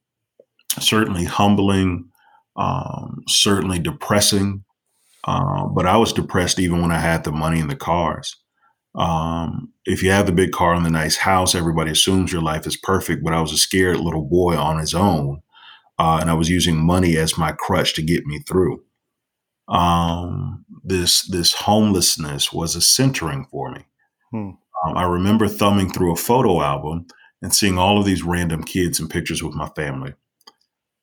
[0.79, 2.11] certainly humbling,
[2.55, 4.64] um, certainly depressing,
[5.27, 8.37] uh, but I was depressed even when I had the money and the cars.
[8.95, 12.67] Um, if you have the big car and the nice house, everybody assumes your life
[12.67, 13.25] is perfect.
[13.25, 15.43] But I was a scared little boy on his own,
[15.99, 18.83] uh, and I was using money as my crutch to get me through.
[19.67, 23.87] Um, this this homelessness was a centering for me.
[24.31, 24.51] Hmm.
[24.85, 27.07] Um, I remember thumbing through a photo album
[27.41, 30.15] and seeing all of these random kids and pictures with my family.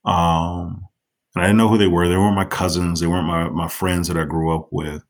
[0.06, 0.86] Um,
[1.36, 2.08] and I didn't know who they were.
[2.08, 3.00] They weren't my cousins.
[3.00, 5.04] They weren't my my friends that I grew up with.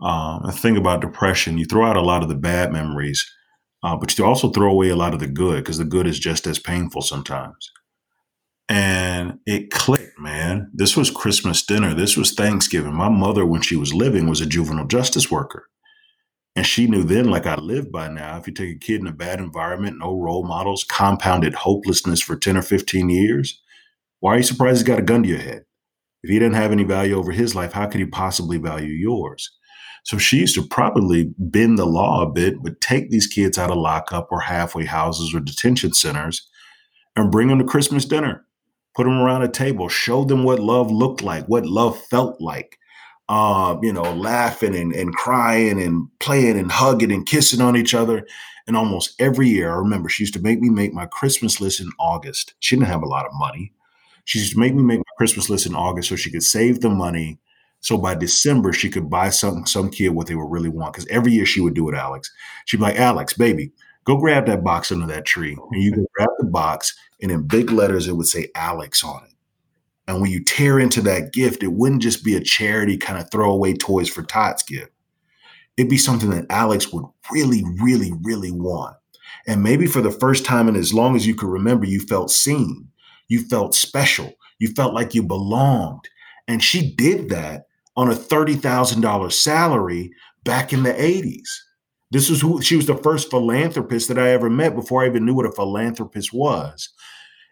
[0.00, 3.30] Um, the thing about depression, you throw out a lot of the bad memories,
[3.82, 6.18] uh, but you also throw away a lot of the good because the good is
[6.18, 7.70] just as painful sometimes.
[8.68, 10.70] And it clicked, man.
[10.72, 11.92] This was Christmas dinner.
[11.92, 12.94] This was Thanksgiving.
[12.94, 15.66] My mother, when she was living, was a juvenile justice worker.
[16.56, 19.06] And she knew then, like I live by now, if you take a kid in
[19.06, 23.60] a bad environment, no role models, compounded hopelessness for 10 or 15 years,
[24.20, 25.64] why are you surprised he's got a gun to your head?
[26.22, 29.50] If he didn't have any value over his life, how could he possibly value yours?
[30.04, 33.70] So she used to probably bend the law a bit, but take these kids out
[33.70, 36.48] of lockup or halfway houses or detention centers
[37.16, 38.44] and bring them to Christmas dinner.
[38.94, 42.78] Put them around a table, show them what love looked like, what love felt like.
[43.28, 47.94] Uh, you know, laughing and, and crying and playing and hugging and kissing on each
[47.94, 48.26] other.
[48.66, 51.78] And almost every year, I remember she used to make me make my Christmas list
[51.78, 52.54] in August.
[52.58, 53.72] She didn't have a lot of money.
[54.24, 56.80] She used to make me make my Christmas list in August so she could save
[56.80, 57.38] the money.
[57.80, 60.92] So by December, she could buy some some kid what they would really want.
[60.92, 62.30] Because every year she would do it, Alex.
[62.66, 63.72] She'd be like, Alex, baby,
[64.04, 65.56] go grab that box under that tree.
[65.72, 69.24] And you can grab the box, and in big letters, it would say Alex on
[69.24, 69.32] it.
[70.06, 73.30] And when you tear into that gift, it wouldn't just be a charity kind of
[73.30, 74.90] throwaway toys for tots gift.
[75.76, 78.96] It'd be something that Alex would really, really, really want.
[79.46, 82.30] And maybe for the first time in as long as you could remember, you felt
[82.30, 82.89] seen.
[83.30, 84.34] You felt special.
[84.58, 86.08] You felt like you belonged.
[86.48, 87.62] And she did that
[87.96, 90.10] on a $30,000 salary
[90.44, 91.48] back in the 80s.
[92.10, 95.24] This was who she was the first philanthropist that I ever met before I even
[95.24, 96.88] knew what a philanthropist was.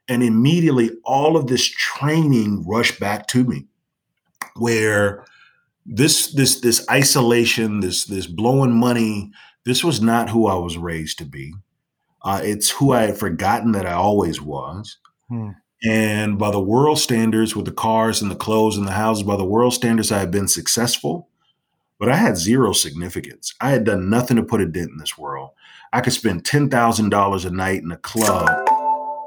[0.08, 3.66] And immediately all of this training rushed back to me
[4.56, 5.24] where
[5.86, 9.30] this this this isolation, this this blowing money,
[9.64, 11.54] this was not who I was raised to be.
[12.22, 14.98] Uh, it's who I had forgotten that I always was.
[15.28, 15.50] Hmm.
[15.84, 19.36] And by the world standards, with the cars and the clothes and the houses, by
[19.36, 21.28] the world standards, I had been successful,
[21.98, 23.54] but I had zero significance.
[23.60, 25.50] I had done nothing to put a dent in this world.
[25.92, 28.48] I could spend ten thousand dollars a night in a club,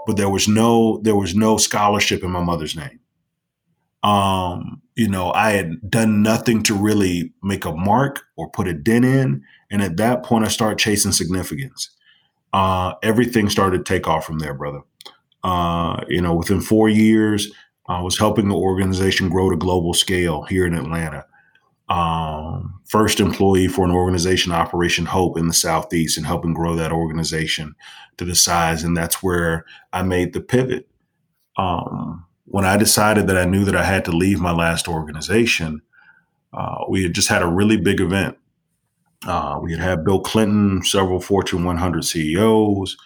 [0.05, 2.99] but there was no there was no scholarship in my mother's name.
[4.03, 8.73] Um, you know, I had done nothing to really make a mark or put a
[8.73, 9.43] dent in.
[9.69, 11.89] And at that point, I started chasing significance.
[12.51, 14.81] Uh, everything started to take off from there, brother.
[15.43, 17.51] Uh, you know, within four years,
[17.87, 21.25] I was helping the organization grow to global scale here in Atlanta.
[21.89, 26.91] Um, first employee for an organization, Operation Hope, in the Southeast, and helping grow that
[26.91, 27.75] organization
[28.17, 28.83] to the size.
[28.83, 30.87] And that's where I made the pivot.
[31.57, 35.81] Um, when I decided that I knew that I had to leave my last organization,
[36.53, 38.37] uh, we had just had a really big event.
[39.25, 42.97] Uh, we had had Bill Clinton, several Fortune 100 CEOs.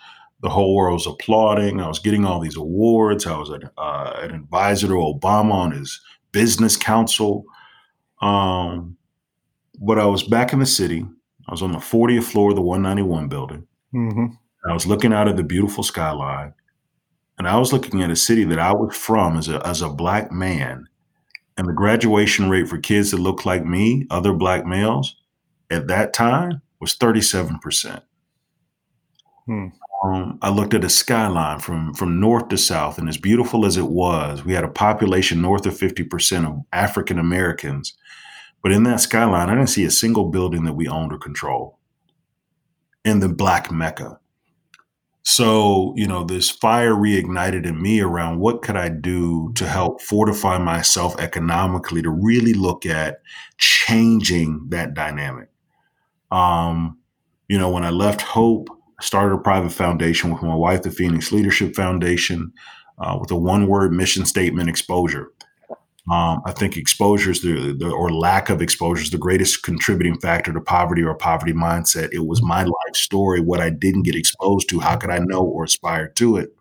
[0.42, 1.80] The whole world was applauding.
[1.80, 3.26] I was getting all these awards.
[3.26, 7.46] I was an, uh, an advisor to Obama on his business council.
[8.22, 8.98] Um,
[9.80, 11.06] but I was back in the city.
[11.48, 13.68] I was on the 40th floor of the 191 building.
[13.94, 14.26] Mm-hmm.
[14.70, 16.54] I was looking out at the beautiful skyline.
[17.38, 19.90] And I was looking at a city that I was from as a, as a
[19.90, 20.88] black man.
[21.58, 25.16] And the graduation rate for kids that looked like me, other black males,
[25.70, 28.02] at that time was 37%.
[29.46, 29.68] Hmm.
[30.06, 33.78] Um, I looked at a skyline from, from north to south, and as beautiful as
[33.78, 37.96] it was, we had a population north of 50% of African Americans
[38.66, 41.78] but in that skyline, I didn't see a single building that we owned or control
[43.04, 44.20] in the Black Mecca.
[45.22, 50.02] So, you know, this fire reignited in me around what could I do to help
[50.02, 53.22] fortify myself economically to really look at
[53.60, 55.50] changing that dynamic.
[56.32, 56.98] Um,
[57.48, 58.70] you know, when I left Hope,
[59.02, 62.52] Started a private foundation with my wife, the Phoenix Leadership Foundation,
[62.98, 65.32] uh, with a one word mission statement exposure.
[66.10, 70.20] Um, I think exposure is the, the, or lack of exposure is the greatest contributing
[70.20, 72.10] factor to poverty or poverty mindset.
[72.14, 74.80] It was my life story, what I didn't get exposed to.
[74.80, 76.56] How could I know or aspire to it?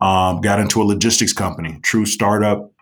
[0.00, 2.72] Um, got into a logistics company, true startup.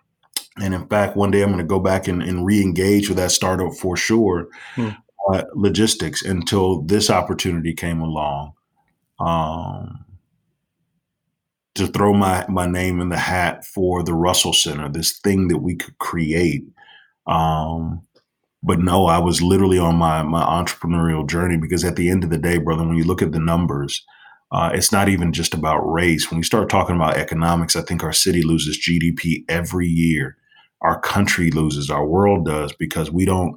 [0.57, 3.31] And in fact, one day I'm going to go back and, and re-engage with that
[3.31, 4.47] startup for sure.
[4.75, 4.89] Hmm.
[5.29, 8.53] Uh, logistics until this opportunity came along.
[9.19, 10.03] Um,
[11.75, 15.59] to throw my my name in the hat for the Russell Center, this thing that
[15.59, 16.63] we could create.
[17.27, 18.01] Um,
[18.63, 22.29] but no, I was literally on my my entrepreneurial journey because at the end of
[22.29, 24.03] the day, brother, when you look at the numbers,
[24.51, 26.29] uh, it's not even just about race.
[26.29, 30.37] When you start talking about economics, I think our city loses GDP every year.
[30.81, 33.55] Our country loses, our world does, because we don't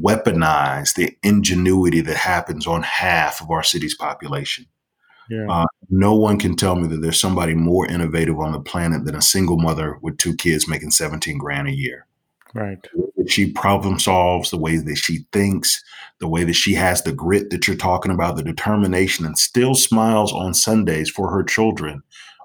[0.00, 4.66] weaponize the ingenuity that happens on half of our city's population.
[5.30, 5.46] Yeah.
[5.50, 9.14] Uh, no one can tell me that there's somebody more innovative on the planet than
[9.14, 12.06] a single mother with two kids making 17 grand a year.
[12.54, 12.78] Right.
[13.26, 15.82] She problem solves the way that she thinks,
[16.18, 19.74] the way that she has the grit that you're talking about, the determination, and still
[19.74, 22.02] smiles on Sundays for her children,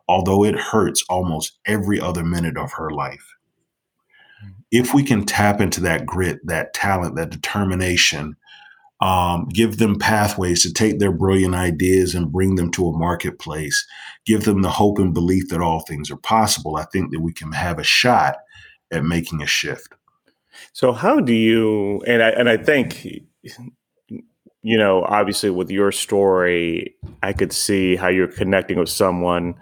[0.09, 3.32] although it hurts almost every other minute of her life.
[4.75, 8.35] If we can tap into that grit, that talent, that determination,
[9.01, 13.85] um, give them pathways to take their brilliant ideas and bring them to a marketplace,
[14.25, 16.77] give them the hope and belief that all things are possible.
[16.77, 18.37] I think that we can have a shot
[18.91, 19.93] at making a shift.
[20.71, 26.95] So, how do you, and I, and I think, you know, obviously with your story,
[27.21, 29.53] I could see how you're connecting with someone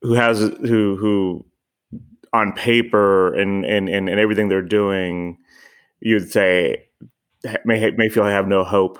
[0.00, 1.44] who has, who, who,
[2.34, 5.38] on paper and, and, and, and everything they're doing,
[6.00, 6.84] you'd say,
[7.64, 8.98] may may feel I have no hope,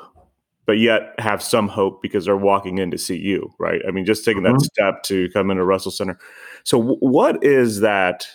[0.67, 3.81] but yet have some hope because they're walking in to see you, right?
[3.87, 4.57] I mean, just taking mm-hmm.
[4.57, 6.19] that step to come into Russell Center.
[6.63, 8.27] So, w- what is that?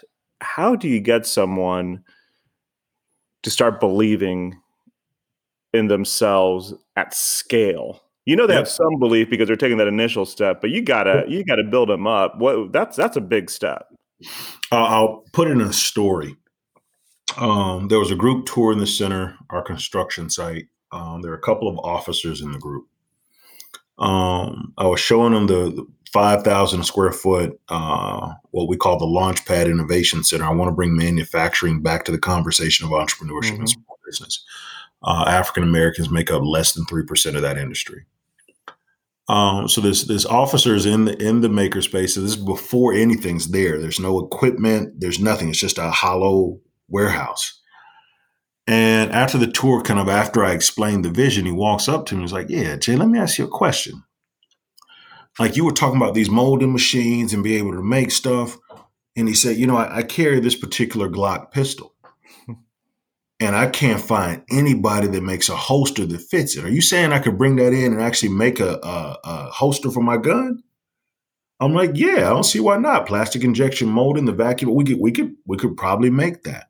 [0.41, 2.03] How do you get someone
[3.43, 4.59] to start believing
[5.73, 8.01] in themselves at scale?
[8.25, 11.23] You know they have some belief because they're taking that initial step, but you gotta
[11.27, 12.37] you gotta build them up.
[12.37, 13.87] What that's that's a big step.
[14.71, 16.35] Uh, I'll put in a story
[17.37, 20.67] um, there was a group tour in the center, our construction site.
[20.91, 22.87] Um, there were a couple of officers in the group.
[23.99, 29.05] Um, I was showing them the, the 5,000 square foot, uh, what we call the
[29.05, 30.45] Launchpad Innovation Center.
[30.45, 33.59] I want to bring manufacturing back to the conversation of entrepreneurship mm-hmm.
[33.59, 34.43] and small business.
[35.03, 38.05] Uh, African Americans make up less than 3% of that industry.
[39.29, 42.15] Um, so there's there's officers in the in the makerspace.
[42.15, 43.77] This is before anything's there.
[43.77, 44.99] There's no equipment.
[44.99, 45.49] There's nothing.
[45.49, 47.61] It's just a hollow warehouse.
[48.65, 52.15] And after the tour, kind of after I explained the vision, he walks up to
[52.15, 52.21] me.
[52.21, 54.03] He's like, "Yeah, Jay, let me ask you a question.
[55.37, 58.57] Like you were talking about these molding machines and be able to make stuff."
[59.15, 61.93] And he said, "You know, I, I carry this particular Glock pistol,
[63.39, 66.65] and I can't find anybody that makes a holster that fits it.
[66.65, 69.91] Are you saying I could bring that in and actually make a, a, a holster
[69.91, 70.63] for my gun?"
[71.59, 73.07] I'm like, "Yeah, I don't see why not.
[73.07, 74.73] Plastic injection molding, the vacuum.
[74.73, 76.69] We could, we could, we could probably make that."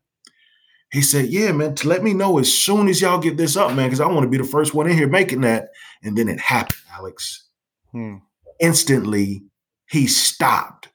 [0.91, 3.73] He said, Yeah, man, to let me know as soon as y'all get this up,
[3.73, 5.69] man, because I want to be the first one in here making that.
[6.03, 7.47] And then it happened, Alex.
[7.91, 8.17] Hmm.
[8.59, 9.43] Instantly,
[9.89, 10.89] he stopped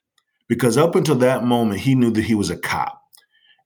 [0.47, 3.01] because up until that moment, he knew that he was a cop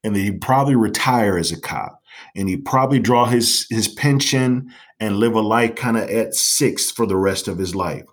[0.03, 1.98] and that he'd probably retire as a cop
[2.35, 6.91] and he'd probably draw his, his pension and live a life kind of at six
[6.91, 8.05] for the rest of his life.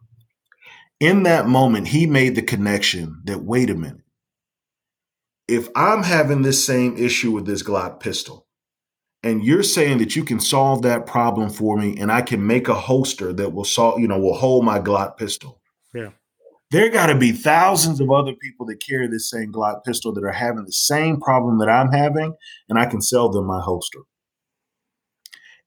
[1.00, 4.02] In that moment, he made the connection that, wait a minute,
[5.48, 8.46] if I'm having this same issue with this Glock pistol,
[9.22, 12.68] and you're saying that you can solve that problem for me, and I can make
[12.68, 15.60] a holster that will solve, you know, will hold my Glock pistol.
[15.92, 16.10] Yeah.
[16.70, 20.24] There got to be thousands of other people that carry this same Glock pistol that
[20.24, 22.34] are having the same problem that I'm having,
[22.68, 24.00] and I can sell them my holster.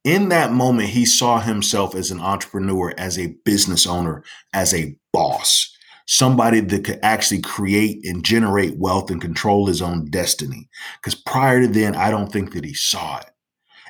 [0.04, 4.24] In that moment, he saw himself as an entrepreneur, as a business owner,
[4.54, 5.74] as a boss
[6.10, 10.68] somebody that could actually create and generate wealth and control his own destiny.
[10.98, 13.30] Because prior to then, I don't think that he saw it.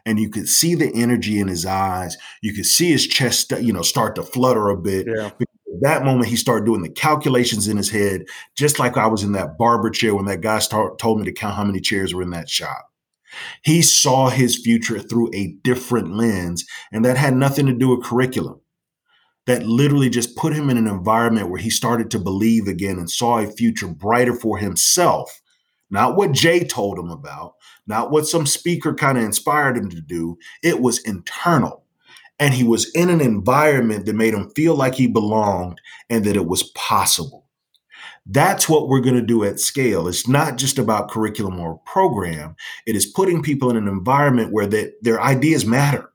[0.06, 2.18] And you could see the energy in his eyes.
[2.42, 5.08] You could see his chest, you know, start to flutter a bit.
[5.08, 5.32] Yeah.
[5.76, 9.24] At that moment, he started doing the calculations in his head, just like I was
[9.24, 12.14] in that barber chair when that guy start, told me to count how many chairs
[12.14, 12.90] were in that shop.
[13.64, 18.04] He saw his future through a different lens, and that had nothing to do with
[18.04, 18.62] curriculum
[19.46, 23.10] that literally just put him in an environment where he started to believe again and
[23.10, 25.42] saw a future brighter for himself.
[25.90, 27.56] Not what Jay told him about,
[27.88, 30.38] not what some speaker kind of inspired him to do.
[30.62, 31.84] It was internal.
[32.40, 35.80] And he was in an environment that made him feel like he belonged
[36.10, 37.46] and that it was possible.
[38.26, 40.08] That's what we're going to do at scale.
[40.08, 42.56] It's not just about curriculum or program.
[42.86, 46.12] It is putting people in an environment where they, their ideas matter,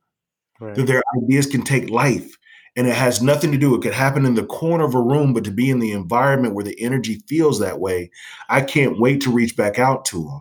[0.61, 0.75] right.
[0.75, 2.39] that their ideas can take life,
[2.77, 5.33] and it has nothing to do it could happen in the corner of a room
[5.33, 8.11] but to be in the environment where the energy feels that way
[8.49, 10.41] i can't wait to reach back out to them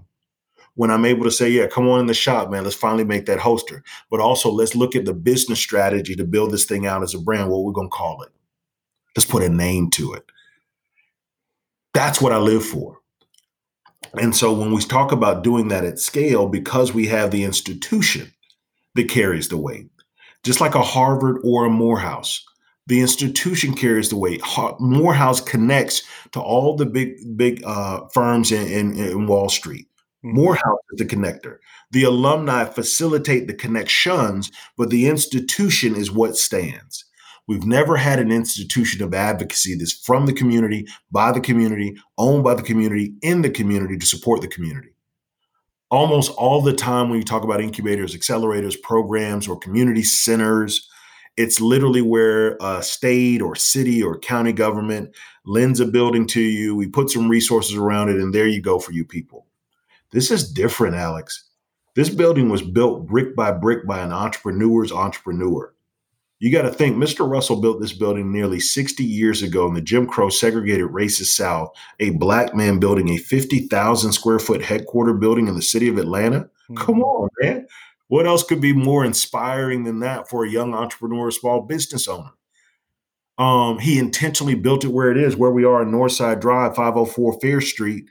[0.76, 3.26] when i'm able to say yeah come on in the shop man let's finally make
[3.26, 7.04] that holster but also let's look at the business strategy to build this thing out
[7.04, 8.32] as a brand what we're going to call it
[9.16, 10.24] let's put a name to it
[11.94, 13.00] that's what i live for
[14.16, 18.34] and so when we talk about doing that at scale because we have the institution
[18.96, 19.88] that carries the weight
[20.44, 22.46] just like a Harvard or a Morehouse.
[22.88, 24.42] The institution carries the weight.
[24.80, 26.04] Morehouse connects
[26.34, 29.88] to all the big, big uh, firms in, in, in, Wall Street.
[30.24, 30.36] Mm-hmm.
[30.36, 31.58] Morehouse is the connector.
[31.92, 37.06] The alumni facilitate the connections, but the institution is what stands.
[37.48, 42.44] We've never had an institution of advocacy that's from the community, by the community, owned
[42.44, 44.94] by the community, in the community to support the community
[45.94, 50.90] almost all the time when you talk about incubators, accelerators, programs, or community centers,
[51.38, 55.16] it's literally where a state or city or county government
[55.46, 56.76] lends a building to you.
[56.76, 59.46] We put some resources around it, and there you go for you people.
[60.14, 61.50] This is different, Alex.
[61.96, 65.74] This building was built brick by brick by an entrepreneur's entrepreneur.
[66.40, 67.30] You got to think, Mr.
[67.30, 71.74] Russell built this building nearly 60 years ago in the Jim Crow segregated racist South,
[72.00, 76.42] a black man building a 50,000 square foot headquarter building in the city of Atlanta.
[76.42, 76.76] Mm-hmm.
[76.76, 77.66] Come on, man.
[78.08, 82.32] What else could be more inspiring than that for a young entrepreneur, small business owner?
[83.38, 87.40] Um, he intentionally built it where it is, where we are in Northside Drive, 504
[87.40, 88.06] Fair Street,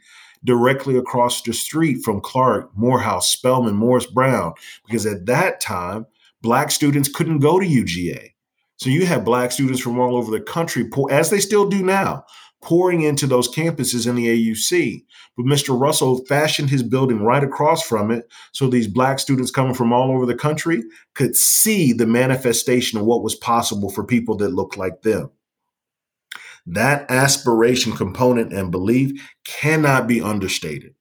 [0.44, 4.54] directly across the street from Clark, Morehouse, Spelman, Morris Brown,
[4.86, 6.06] because at that time,
[6.42, 8.30] black students couldn't go to UGA.
[8.76, 12.24] So you have black students from all over the country, as they still do now,
[12.62, 15.04] pouring into those campuses in the AUC.
[15.36, 15.78] But Mr.
[15.78, 20.10] Russell fashioned his building right across from it so these black students coming from all
[20.10, 20.82] over the country
[21.14, 25.30] could see the manifestation of what was possible for people that looked like them.
[26.66, 30.94] That aspiration component and belief cannot be understated.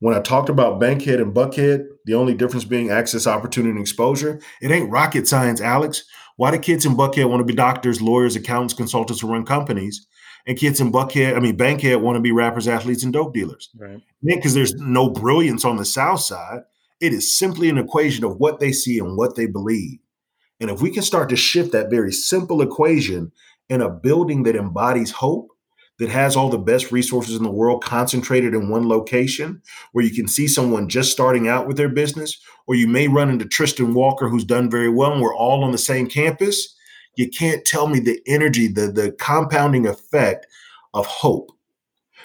[0.00, 4.40] When I talked about Bankhead and Buckhead, the only difference being access, opportunity, and exposure,
[4.60, 6.04] it ain't rocket science, Alex.
[6.36, 10.06] Why do kids in Buckhead want to be doctors, lawyers, accountants, consultants who run companies?
[10.44, 13.70] And kids in Buckhead, I mean, Bankhead want to be rappers, athletes, and dope dealers.
[13.78, 14.00] Right.
[14.24, 16.62] Because there's no brilliance on the South side.
[17.00, 19.98] It is simply an equation of what they see and what they believe.
[20.60, 23.30] And if we can start to shift that very simple equation
[23.68, 25.52] in a building that embodies hope,
[25.98, 30.10] that has all the best resources in the world concentrated in one location where you
[30.10, 33.94] can see someone just starting out with their business, or you may run into Tristan
[33.94, 36.74] Walker who's done very well and we're all on the same campus.
[37.16, 40.46] You can't tell me the energy, the, the compounding effect
[40.92, 41.52] of hope,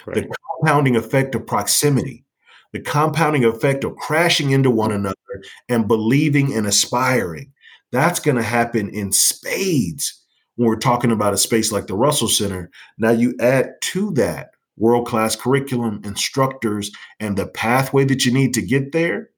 [0.06, 0.14] right.
[0.16, 2.24] the compounding effect of proximity,
[2.72, 5.14] the compounding effect of crashing into one another
[5.68, 7.52] and believing and aspiring.
[7.92, 10.20] That's going to happen in spades
[10.58, 14.50] when we're talking about a space like the Russell Center, now you add to that
[14.76, 16.90] world class curriculum, instructors,
[17.20, 19.30] and the pathway that you need to get there.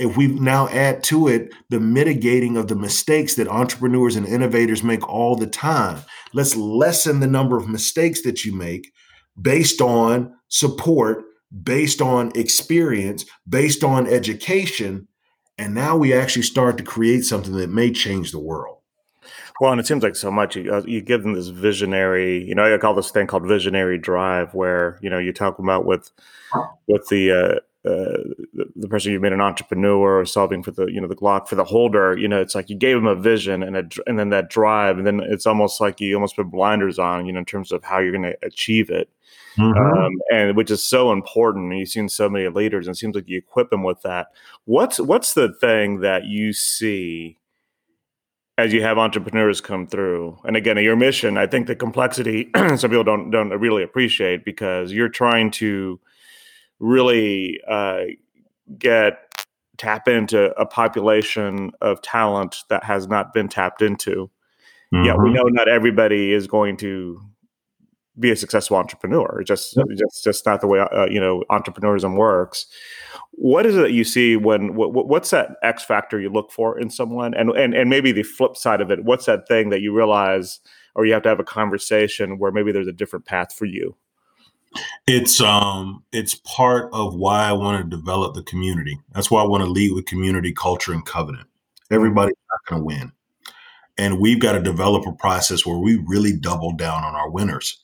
[0.00, 4.82] If we now add to it the mitigating of the mistakes that entrepreneurs and innovators
[4.82, 6.02] make all the time,
[6.32, 8.90] let's lessen the number of mistakes that you make
[9.40, 11.22] based on support,
[11.62, 15.06] based on experience, based on education.
[15.56, 18.79] And now we actually start to create something that may change the world.
[19.60, 22.54] Well, and it seems like so much you, uh, you give them this visionary, you
[22.54, 26.10] know, I call this thing called visionary drive, where you know you talk about with
[26.88, 30.86] with the uh, uh, the, the, person you made an entrepreneur or solving for the
[30.86, 32.16] you know the Glock for the holder.
[32.16, 34.96] You know, it's like you gave them a vision and a, and then that drive,
[34.96, 37.84] and then it's almost like you almost put blinders on, you know, in terms of
[37.84, 39.10] how you're going to achieve it.
[39.58, 39.98] Mm-hmm.
[39.98, 41.70] Um, and which is so important.
[41.70, 44.28] And you've seen so many leaders, and it seems like you equip them with that.
[44.64, 47.38] What's what's the thing that you see
[48.60, 50.38] as you have entrepreneurs come through.
[50.44, 54.92] And again, your mission, I think the complexity some people don't don't really appreciate because
[54.92, 55.98] you're trying to
[56.78, 58.02] really uh,
[58.78, 59.44] get
[59.78, 64.30] tap into a population of talent that has not been tapped into.
[64.92, 65.04] Mm-hmm.
[65.04, 67.20] Yeah, we know not everybody is going to
[68.18, 69.40] be a successful entrepreneur.
[69.40, 69.86] It's just yep.
[69.96, 72.66] just just not the way uh, you know entrepreneurism works
[73.40, 76.78] what is it that you see when what, what's that x factor you look for
[76.78, 77.32] in someone?
[77.32, 80.60] And, and and maybe the flip side of it what's that thing that you realize
[80.94, 83.96] or you have to have a conversation where maybe there's a different path for you?
[85.06, 89.00] It's um it's part of why i want to develop the community.
[89.12, 91.48] That's why i want to lead with community culture and covenant.
[91.90, 93.12] Everybody's not going to win.
[93.96, 97.82] And we've got to develop a process where we really double down on our winners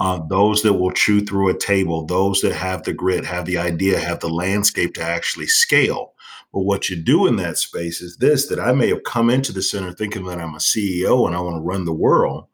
[0.00, 3.58] uh, those that will chew through a table, those that have the grit, have the
[3.58, 6.14] idea, have the landscape to actually scale.
[6.52, 9.52] But what you do in that space is this that I may have come into
[9.52, 12.46] the center thinking that I'm a CEO and I want to run the world.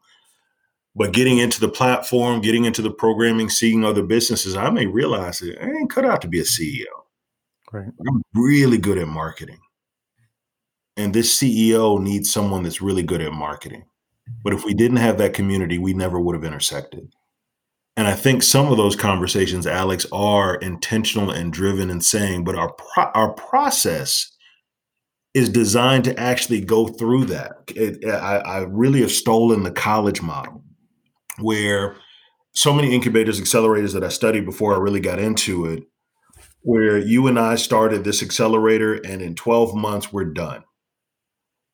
[0.95, 5.39] But getting into the platform, getting into the programming, seeing other businesses, I may realize
[5.39, 6.85] that I ain't cut out to be a CEO.
[7.71, 7.87] Right.
[8.07, 9.59] I'm really good at marketing.
[10.97, 13.85] And this CEO needs someone that's really good at marketing.
[14.43, 17.13] But if we didn't have that community, we never would have intersected.
[17.97, 22.55] And I think some of those conversations, Alex, are intentional and driven and saying, but
[22.55, 24.31] our pro- our process
[25.33, 27.51] is designed to actually go through that.
[27.75, 30.63] It, I, I really have stolen the college model,
[31.39, 31.95] where
[32.53, 35.83] so many incubators, accelerators that I studied before I really got into it,
[36.61, 40.63] where you and I started this accelerator, and in 12 months we're done.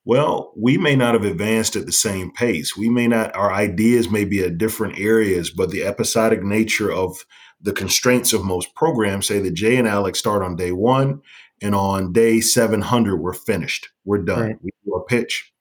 [0.07, 2.77] Well, we may not have advanced at the same pace.
[2.77, 7.25] We may not, our ideas may be at different areas, but the episodic nature of
[7.59, 11.21] the constraints of most programs say that Jay and Alex start on day one,
[11.61, 13.89] and on day 700, we're finished.
[14.05, 14.41] We're done.
[14.41, 14.55] Right.
[14.61, 15.51] We do a pitch.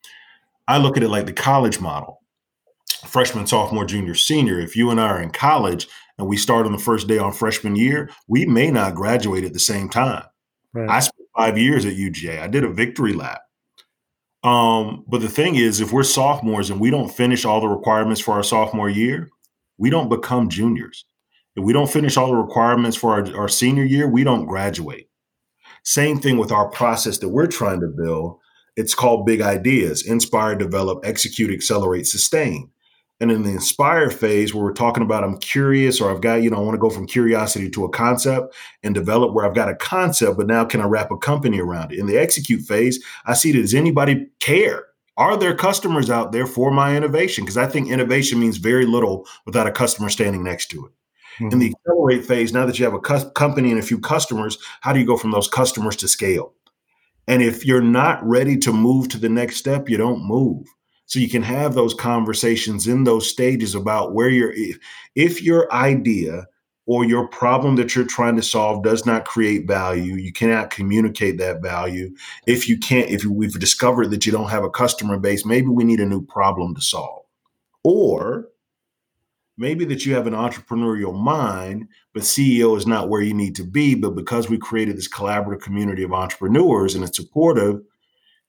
[0.69, 2.23] I look at it like the college model
[3.05, 4.61] freshman, sophomore, junior, senior.
[4.61, 5.89] If you and I are in college
[6.19, 9.55] and we start on the first day on freshman year, we may not graduate at
[9.55, 10.25] the same time.
[10.73, 10.89] Right.
[10.89, 12.41] I spent five years at UGA.
[12.41, 13.41] I did a victory lap.
[14.47, 18.21] Um, but the thing is, if we're sophomores and we don't finish all the requirements
[18.21, 19.29] for our sophomore year,
[19.77, 21.05] we don't become juniors.
[21.57, 25.09] If we don't finish all the requirements for our, our senior year, we don't graduate.
[25.83, 28.39] Same thing with our process that we're trying to build.
[28.77, 32.71] It's called Big Ideas Inspire, Develop, Execute, Accelerate, Sustain.
[33.19, 36.51] And in the inspire phase, where we're talking about I'm curious or I've got, you
[36.51, 39.71] know, I want to go from curiosity to a concept and develop where I've got
[39.71, 41.99] a concept, but now can I wrap a company around it?
[41.99, 44.87] In the execute phase, I see does anybody care?
[45.17, 47.45] Are there customers out there for my innovation?
[47.45, 50.93] Because I think innovation means very little without a customer standing next to it.
[51.41, 51.53] Mm-hmm.
[51.53, 53.01] In the accelerate phase, now that you have a
[53.31, 56.53] company and a few customers, how do you go from those customers to scale?
[57.27, 60.67] And if you're not ready to move to the next step, you don't move
[61.07, 64.79] so you can have those conversations in those stages about where you're if,
[65.15, 66.47] if your idea
[66.85, 71.39] or your problem that you're trying to solve does not create value you cannot communicate
[71.39, 72.15] that value.
[72.47, 75.85] If you can't if we've discovered that you don't have a customer base maybe we
[75.85, 77.25] need a new problem to solve.
[77.83, 78.49] Or
[79.57, 83.65] maybe that you have an entrepreneurial mind but ceo is not where you need to
[83.65, 87.81] be but because we created this collaborative community of entrepreneurs and it's supportive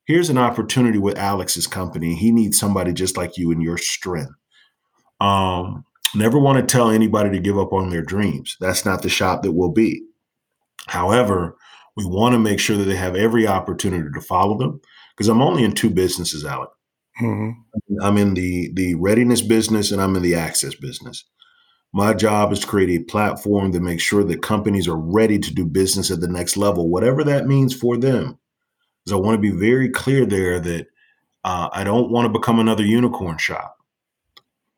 [0.08, 2.16] here's an opportunity with Alex's company.
[2.16, 4.32] He needs somebody just like you and your strength.
[5.20, 5.86] Um,
[6.16, 8.56] never want to tell anybody to give up on their dreams.
[8.60, 10.02] That's not the shop that we'll be.
[10.88, 11.58] However,
[11.96, 14.80] we want to make sure that they have every opportunity to follow them
[15.16, 16.72] because I'm only in two businesses, Alex.
[17.22, 18.02] Mm-hmm.
[18.02, 21.26] I'm in the the readiness business and I'm in the access business.
[21.92, 25.54] My job is to create a platform to make sure that companies are ready to
[25.54, 28.38] do business at the next level, whatever that means for them
[29.08, 30.88] because I want to be very clear there that
[31.46, 33.78] uh, I don't want to become another unicorn shop.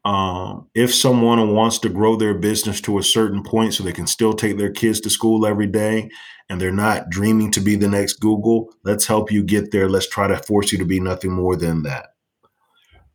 [0.06, 4.08] Um, if someone wants to grow their business to a certain point so they can
[4.08, 6.10] still take their kids to school every day
[6.48, 9.90] and they're not dreaming to be the next Google, let's help you get there.
[9.90, 12.10] Let's try to force you to be nothing more than that.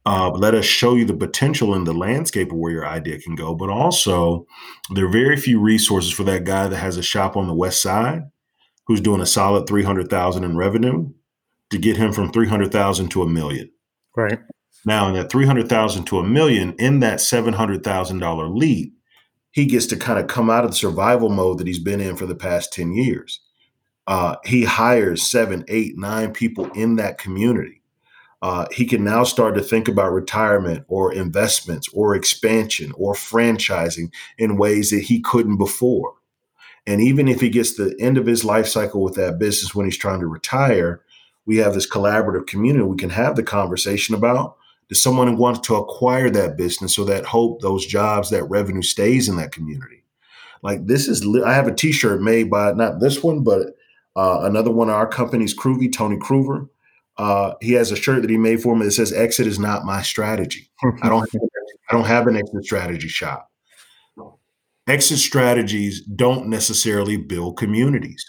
[0.04, 3.36] Uh, let us show you the potential in the landscape of where your idea can
[3.36, 3.54] go.
[3.54, 4.46] But also,
[4.90, 7.80] there are very few resources for that guy that has a shop on the west
[7.80, 8.24] side
[8.86, 11.10] who's doing a solid 300,000 in revenue
[11.70, 13.70] to get him from 300,000 to a million.
[14.16, 14.38] Right.
[14.84, 18.94] Now, in that 300,000 to a million, in that $700,000 leap,
[19.50, 22.16] he gets to kind of come out of the survival mode that he's been in
[22.16, 23.40] for the past 10 years.
[24.06, 27.80] Uh, he hires seven, eight, nine people in that community.
[28.42, 34.12] Uh, he can now start to think about retirement or investments or expansion or franchising
[34.36, 36.12] in ways that he couldn't before.
[36.86, 39.86] And even if he gets the end of his life cycle with that business when
[39.86, 41.02] he's trying to retire,
[41.46, 44.56] we have this collaborative community we can have the conversation about.
[44.88, 49.28] Does someone want to acquire that business so that hope, those jobs, that revenue stays
[49.28, 50.02] in that community?
[50.62, 53.74] Like this is, I have a T-shirt made by not this one, but
[54.16, 56.68] uh, another one of our companies, Cruvy, Tony Cruver.
[57.16, 59.84] Uh, he has a shirt that he made for me that says "Exit is not
[59.84, 60.68] my strategy."
[61.02, 61.42] I don't, have,
[61.90, 63.50] I don't have an exit strategy shop.
[64.86, 68.24] Exit strategies don't necessarily build communities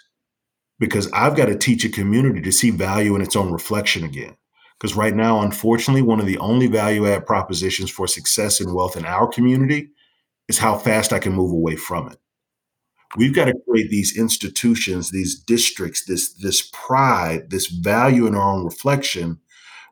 [0.79, 4.35] because I've got to teach a community to see value in its own reflection again.
[4.79, 8.97] Because right now, unfortunately, one of the only value add propositions for success and wealth
[8.97, 9.89] in our community
[10.47, 12.17] is how fast I can move away from it.
[13.17, 18.51] We've got to create these institutions, these districts, this this pride, this value in our
[18.51, 19.39] own reflection,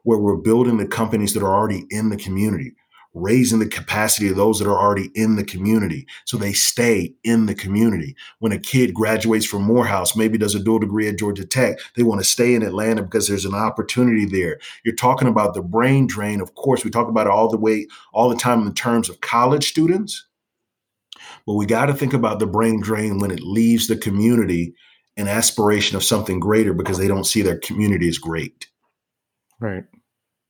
[0.04, 2.74] where we're building the companies that are already in the community,
[3.14, 7.46] raising the capacity of those that are already in the community so they stay in
[7.46, 8.16] the community.
[8.40, 12.04] When a kid graduates from Morehouse, maybe does a dual degree at Georgia Tech, they
[12.04, 14.60] want to stay in Atlanta because there's an opportunity there.
[14.84, 16.42] You're talking about the brain drain.
[16.42, 19.22] Of course, we talk about it all the way, all the time in terms of
[19.22, 20.26] college students.
[21.46, 24.74] But we got to think about the brain drain when it leaves the community
[25.16, 28.68] in aspiration of something greater because they don't see their community as great.
[29.60, 29.84] Right.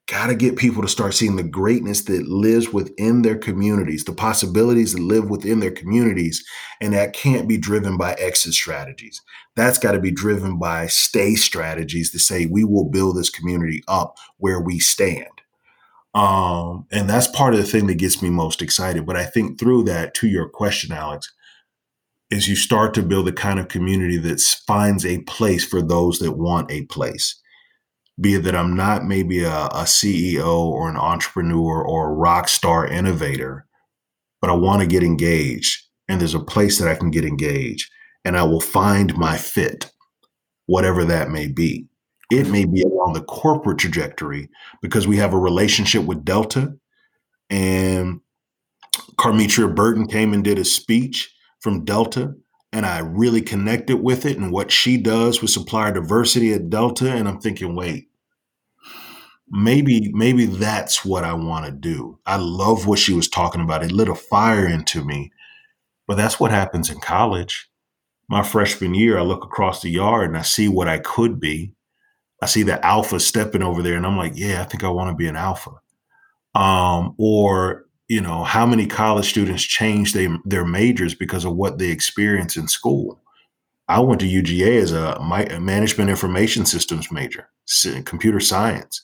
[0.08, 4.12] Got to get people to start seeing the greatness that lives within their communities, the
[4.12, 6.44] possibilities that live within their communities.
[6.82, 9.22] And that can't be driven by exit strategies.
[9.56, 13.82] That's got to be driven by stay strategies to say, we will build this community
[13.88, 15.28] up where we stand.
[16.14, 19.06] Um, and that's part of the thing that gets me most excited.
[19.06, 21.32] But I think through that, to your question, Alex,
[22.30, 26.20] is you start to build a kind of community that finds a place for those
[26.20, 27.40] that want a place.
[28.20, 32.48] Be it that I'm not maybe a, a CEO or an entrepreneur or a rock
[32.48, 33.66] star innovator,
[34.40, 35.82] but I want to get engaged.
[36.08, 37.90] And there's a place that I can get engaged,
[38.26, 39.90] and I will find my fit,
[40.66, 41.88] whatever that may be.
[42.30, 44.50] It may be along the corporate trajectory
[44.82, 46.74] because we have a relationship with Delta.
[47.50, 48.22] And
[49.18, 52.34] Carmetria Burton came and did a speech from Delta,
[52.74, 57.12] and I really connected with it and what she does with supplier diversity at Delta.
[57.12, 58.10] And I'm thinking, wait,
[59.50, 62.20] maybe maybe that's what I want to do.
[62.26, 63.84] I love what she was talking about.
[63.84, 65.32] It lit a fire into me.
[66.08, 67.70] But that's what happens in college.
[68.28, 71.76] My freshman year, I look across the yard and I see what I could be.
[72.42, 75.12] I see the alpha stepping over there, and I'm like, yeah, I think I want
[75.12, 75.72] to be an alpha.
[76.56, 81.78] Um, or you know, how many college students change they, their majors because of what
[81.78, 83.20] they experience in school?
[83.88, 85.18] I went to UGA as a,
[85.52, 87.50] a management information systems major,
[88.06, 89.02] computer science,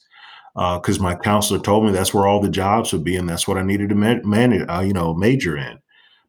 [0.54, 3.48] because uh, my counselor told me that's where all the jobs would be, and that's
[3.48, 5.80] what I needed to man, manage, uh, you know, major in.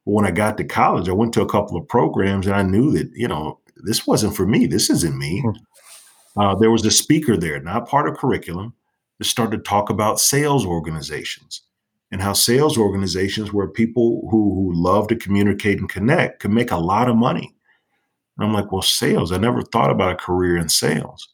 [0.05, 2.63] But when I got to college, I went to a couple of programs, and I
[2.63, 4.67] knew that you know this wasn't for me.
[4.67, 5.43] This isn't me.
[5.43, 5.51] Hmm
[6.37, 8.75] uh, there was a speaker there, not part of curriculum,
[9.19, 11.63] that started to talk about sales organizations
[12.11, 16.71] and how sales organizations where people who, who love to communicate and connect can make
[16.71, 17.55] a lot of money.
[18.37, 21.29] And I'm like, well, sales, I never thought about a career in sales.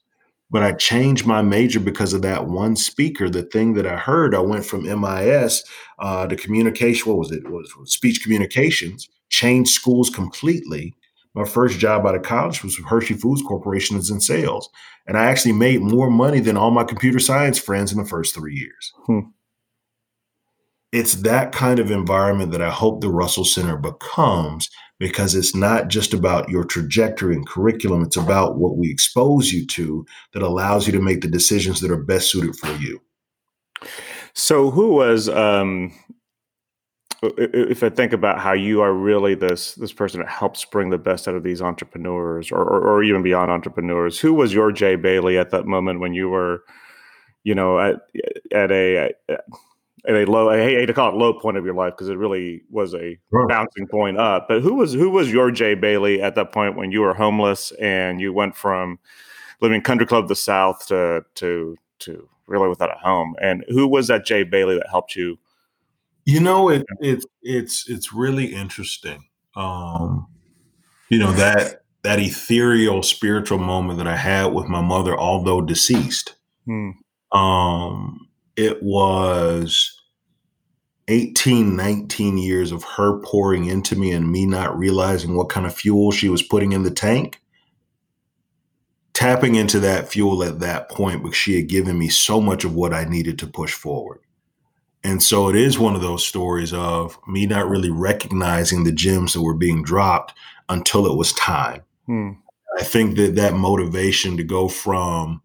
[0.51, 3.29] But I changed my major because of that one speaker.
[3.29, 5.65] The thing that I heard, I went from MIS
[5.99, 7.11] uh, to communication.
[7.11, 7.45] What was it?
[7.45, 9.09] it was speech communications.
[9.29, 10.95] Changed schools completely
[11.37, 14.71] my first job out of college was with Hershey Foods Corporation as in sales.
[15.07, 18.35] And I actually made more money than all my computer science friends in the first
[18.35, 18.93] three years.
[19.05, 19.21] Hmm.
[20.93, 25.89] It's that kind of environment that I hope the Russell Center becomes because it's not
[25.89, 28.03] just about your trajectory and curriculum.
[28.03, 31.91] It's about what we expose you to that allows you to make the decisions that
[31.91, 33.01] are best suited for you.
[34.35, 35.93] So, who was um,
[37.23, 40.99] if I think about how you are really this this person that helps bring the
[40.99, 44.97] best out of these entrepreneurs, or, or, or even beyond entrepreneurs, who was your Jay
[44.97, 46.63] Bailey at that moment when you were,
[47.45, 47.97] you know, at
[48.53, 49.13] at a
[50.15, 52.63] a low I hate to call it low point of your life because it really
[52.71, 53.47] was a sure.
[53.49, 54.47] bouncing point up.
[54.49, 57.73] But who was who was your Jay Bailey at that point when you were homeless
[57.73, 58.99] and you went from
[59.61, 63.35] living country club the South to to to really without a home?
[63.41, 65.39] And who was that Jay Bailey that helped you?
[66.25, 69.25] You know, it it's it's it's really interesting.
[69.57, 70.29] Um,
[71.09, 76.37] you know that that ethereal spiritual moment that I had with my mother, although deceased.
[76.65, 76.91] Hmm.
[77.33, 79.96] Um, it was
[81.09, 85.75] 18, 19 years of her pouring into me and me not realizing what kind of
[85.75, 87.41] fuel she was putting in the tank.
[89.13, 92.75] Tapping into that fuel at that point because she had given me so much of
[92.75, 94.21] what I needed to push forward.
[95.05, 99.33] And so it is one of those stories of me not really recognizing the gems
[99.33, 100.35] that were being dropped
[100.69, 101.83] until it was time.
[102.07, 102.33] Hmm.
[102.77, 105.41] I think that that motivation to go from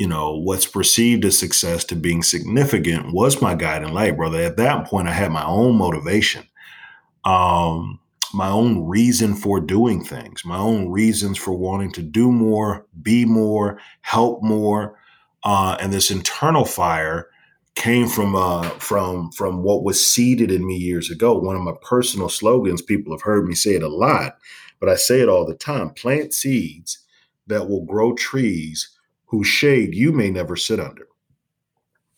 [0.00, 4.40] you know, what's perceived as success to being significant was my guiding light, brother.
[4.40, 6.42] At that point, I had my own motivation,
[7.26, 8.00] um,
[8.32, 13.26] my own reason for doing things, my own reasons for wanting to do more, be
[13.26, 14.98] more, help more.
[15.44, 17.28] Uh, and this internal fire
[17.74, 21.38] came from uh, from from what was seeded in me years ago.
[21.38, 24.38] One of my personal slogans, people have heard me say it a lot,
[24.80, 27.04] but I say it all the time: plant seeds
[27.48, 28.96] that will grow trees
[29.30, 31.06] whose shade you may never sit under.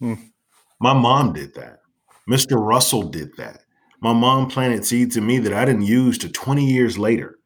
[0.01, 0.15] Hmm.
[0.81, 1.81] My mom did that.
[2.29, 2.59] Mr.
[2.59, 3.61] Russell did that.
[4.01, 7.39] My mom planted seeds in me that I didn't use to 20 years later.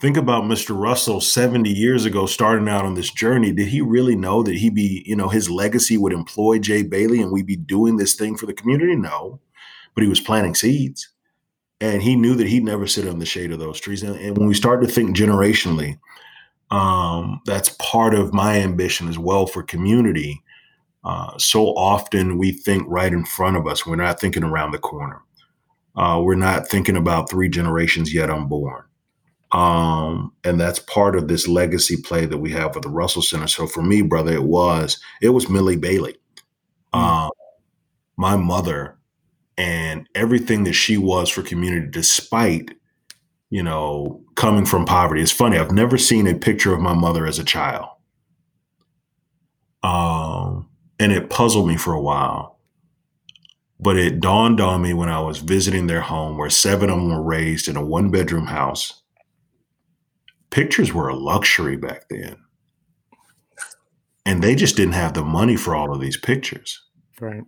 [0.00, 0.78] Think about Mr.
[0.78, 3.52] Russell 70 years ago starting out on this journey.
[3.52, 7.22] Did he really know that he'd be, you know, his legacy would employ Jay Bailey
[7.22, 8.96] and we'd be doing this thing for the community?
[8.96, 9.40] No.
[9.94, 11.08] But he was planting seeds.
[11.80, 14.02] And he knew that he'd never sit in the shade of those trees.
[14.02, 15.98] And, and when we start to think generationally,
[16.70, 20.42] um, that's part of my ambition as well for community.
[21.02, 23.86] Uh, so often we think right in front of us.
[23.86, 25.20] We're not thinking around the corner.
[25.96, 28.84] Uh, we're not thinking about three generations yet unborn.
[29.52, 33.48] Um, and that's part of this legacy play that we have with the Russell Center.
[33.48, 36.16] So for me, brother, it was it was Millie Bailey,
[36.94, 37.30] mm.
[38.16, 38.96] my mother,
[39.58, 42.70] and everything that she was for community, despite
[43.50, 45.20] you know, coming from poverty.
[45.20, 47.88] It's funny, I've never seen a picture of my mother as a child.
[49.82, 52.58] Um, and it puzzled me for a while.
[53.80, 57.10] But it dawned on me when I was visiting their home, where seven of them
[57.10, 59.02] were raised in a one bedroom house.
[60.50, 62.36] Pictures were a luxury back then.
[64.26, 66.82] And they just didn't have the money for all of these pictures.
[67.20, 67.42] Right.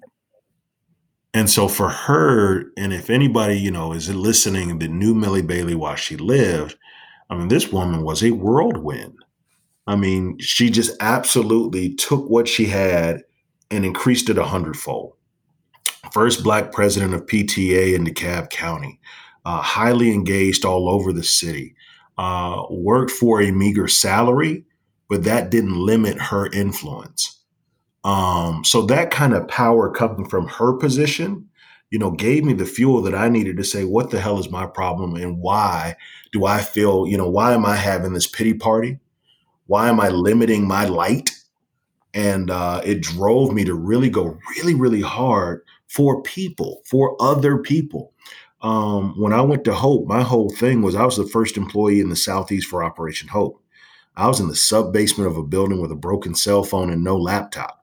[1.35, 5.75] And so for her, and if anybody, you know, is listening that knew Millie Bailey
[5.75, 6.77] while she lived,
[7.31, 9.17] I mean, this woman was a whirlwind.
[9.87, 13.23] I mean, she just absolutely took what she had
[13.71, 15.15] and increased it a hundredfold.
[16.13, 19.01] First black president of PTA in DeKalb County,
[19.47, 21.75] uh, highly engaged all over the city,
[22.19, 24.65] uh, worked for a meager salary,
[25.09, 27.32] but that didn't limit her influence.
[28.05, 31.49] Um, so that kind of power coming from her position,
[31.91, 34.51] you know, gave me the fuel that I needed to say, what the hell is
[34.51, 35.97] my problem and why
[36.33, 38.99] do I feel, you know, why am I having this pity party?
[39.67, 41.31] Why am I limiting my light?
[42.15, 47.59] And uh, it drove me to really go really, really hard for people, for other
[47.59, 48.13] people.
[48.63, 52.01] Um, when I went to Hope, my whole thing was I was the first employee
[52.01, 53.61] in the Southeast for Operation Hope.
[54.17, 57.03] I was in the sub basement of a building with a broken cell phone and
[57.03, 57.82] no laptop.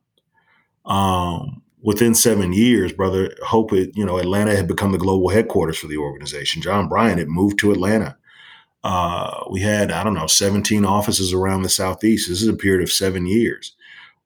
[0.89, 5.77] Um, within seven years, brother, hope it, you know, Atlanta had become the global headquarters
[5.77, 6.61] for the organization.
[6.61, 8.17] John Bryant had moved to Atlanta.
[8.83, 12.27] Uh, we had, I don't know, 17 offices around the Southeast.
[12.27, 13.75] This is a period of seven years.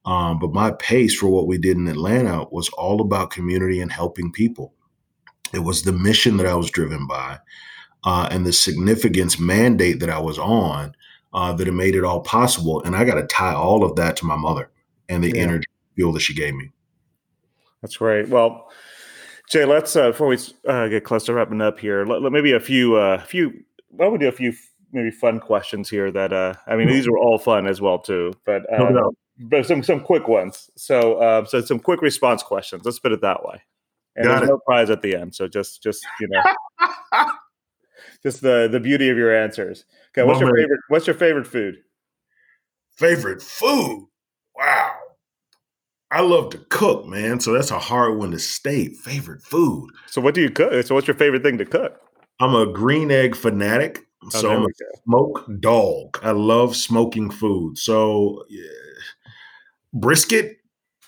[0.05, 3.91] Um, but my pace for what we did in Atlanta was all about community and
[3.91, 4.73] helping people.
[5.53, 7.39] It was the mission that I was driven by
[8.03, 10.95] uh, and the significance mandate that I was on
[11.33, 12.83] uh, that it made it all possible.
[12.83, 14.69] And I got to tie all of that to my mother
[15.09, 15.41] and the yeah.
[15.41, 16.71] energy fuel that she gave me.
[17.81, 18.29] That's great.
[18.29, 18.69] Well,
[19.49, 20.37] Jay, let's uh, before we
[20.67, 23.51] uh, get close to wrapping up here, let, let maybe a few, uh, few.
[23.89, 24.53] Why don't we do a few
[24.91, 26.11] maybe fun questions here?
[26.11, 29.65] That uh, I mean, these are all fun as well too, but uh, no but
[29.65, 30.69] some some quick ones.
[30.75, 32.85] So uh, so some quick response questions.
[32.85, 33.61] Let's put it that way.
[34.15, 34.53] And Got there's it.
[34.53, 37.25] no prize at the end, so just just you know,
[38.23, 39.85] just the the beauty of your answers.
[40.11, 40.79] Okay, what's your favorite?
[40.89, 41.77] What's your favorite food?
[42.95, 44.07] Favorite food?
[44.55, 44.92] Wow.
[46.13, 47.39] I love to cook, man.
[47.39, 48.95] So that's a hard one to state.
[48.97, 49.89] Favorite food.
[50.05, 50.85] So what do you cook?
[50.85, 51.99] So what's your favorite thing to cook?
[52.39, 54.05] I'm a green egg fanatic.
[54.25, 54.69] Oh, so I'm a
[55.05, 56.19] smoke dog.
[56.21, 57.79] I love smoking food.
[57.79, 58.63] So yeah.
[59.91, 60.57] brisket.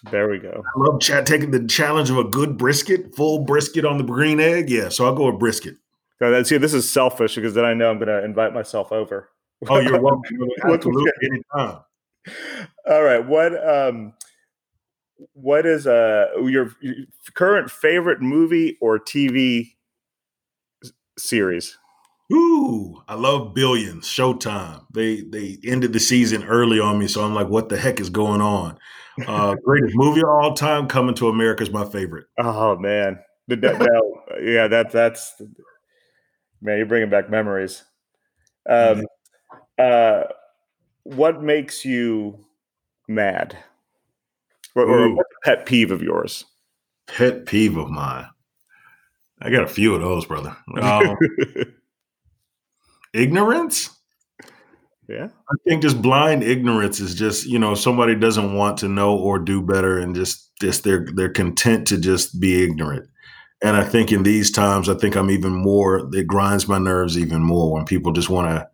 [0.09, 0.63] There we go.
[0.63, 4.39] I love ch- taking the challenge of a good brisket, full brisket on the green
[4.39, 4.71] egg.
[4.71, 5.75] Yeah, so I'll go with brisket.
[6.43, 9.29] see, this is selfish because then I know I'm going to invite myself over.
[9.67, 10.21] Oh, you're welcome.
[10.63, 11.79] Absolutely, anytime.
[12.87, 13.25] All right.
[13.25, 14.13] What um
[15.34, 16.95] what is uh your, your
[17.34, 19.76] current favorite movie or TV
[21.18, 21.78] series?
[22.34, 24.86] Ooh, I love Billions, Showtime.
[24.93, 28.09] They they ended the season early on me, so I'm like, what the heck is
[28.09, 28.78] going on?
[29.28, 32.26] Uh, greatest movie of all time, Coming to America is my favorite.
[32.39, 34.01] Oh man, that,
[34.41, 35.39] yeah, that that's
[36.61, 37.84] man, you're bringing back memories.
[38.68, 39.05] Um,
[39.78, 40.24] uh,
[41.03, 42.43] what makes you
[43.07, 43.55] mad,
[44.76, 46.45] or, or a pet peeve of yours?
[47.07, 48.28] Pet peeve of mine.
[49.41, 50.55] I got a few of those, brother.
[50.80, 51.17] Um,
[53.13, 53.89] ignorance.
[55.07, 55.28] Yeah.
[55.49, 59.38] I think just blind ignorance is just, you know, somebody doesn't want to know or
[59.38, 63.07] do better and just just they're they're content to just be ignorant.
[63.63, 67.17] And I think in these times, I think I'm even more it grinds my nerves
[67.17, 68.67] even more when people just want to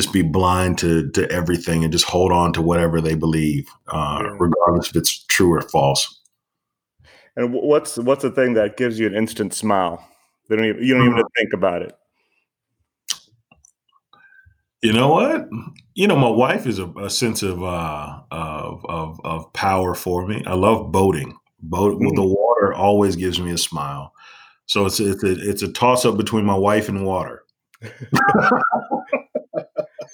[0.00, 4.20] just be blind to to everything and just hold on to whatever they believe, uh,
[4.22, 4.36] yeah.
[4.38, 6.20] regardless if it's true or false.
[7.36, 10.06] And what's what's the thing that gives you an instant smile?
[10.48, 11.26] They don't even, you don't even mm-hmm.
[11.36, 11.94] think about it.
[14.82, 15.48] You know what?
[15.94, 20.26] You know, my wife is a, a sense of, uh, of, of of power for
[20.26, 20.42] me.
[20.46, 21.36] I love boating.
[21.62, 22.14] Boat mm.
[22.14, 24.14] the water always gives me a smile.
[24.64, 27.44] So it's it's a, it's a toss up between my wife and water.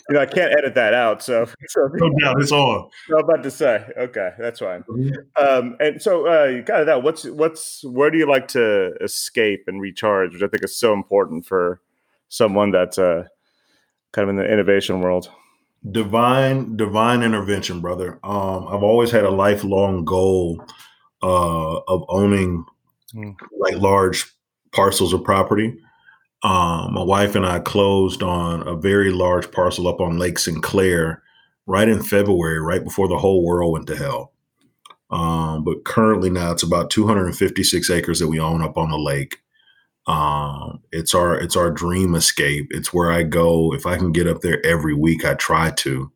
[0.09, 1.23] you know, I can't edit that out.
[1.23, 2.89] So, so no doubt, it's on.
[3.11, 4.85] I'm about to say, okay, that's fine.
[4.85, 5.45] Mm-hmm.
[5.45, 7.03] Um, and so, uh, you got that.
[7.03, 10.33] What's what's where do you like to escape and recharge?
[10.33, 11.81] Which I think is so important for
[12.29, 13.25] someone that's uh,
[14.13, 15.31] kind of in the innovation world?
[15.91, 18.19] Divine, divine intervention, brother.
[18.25, 20.65] Um, I've always had a lifelong goal
[21.23, 22.65] uh, of owning
[23.15, 23.35] mm.
[23.59, 24.33] like large
[24.73, 25.79] parcels of property.
[26.47, 31.25] Um, my wife and I closed on a very large parcel up on Lake Sinclair
[31.67, 34.33] right in February, right before the whole world went to hell.
[35.11, 39.39] Um, but currently now it's about 256 acres that we own up on the lake.
[40.07, 42.69] Um, it's our it's our dream escape.
[42.71, 45.25] It's where I go if I can get up there every week.
[45.25, 46.13] I try to,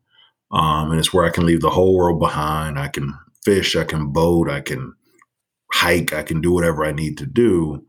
[0.53, 2.79] um, and it's where I can leave the whole world behind.
[2.79, 4.95] I can fish, I can boat, I can
[5.73, 7.85] hike, I can do whatever I need to do,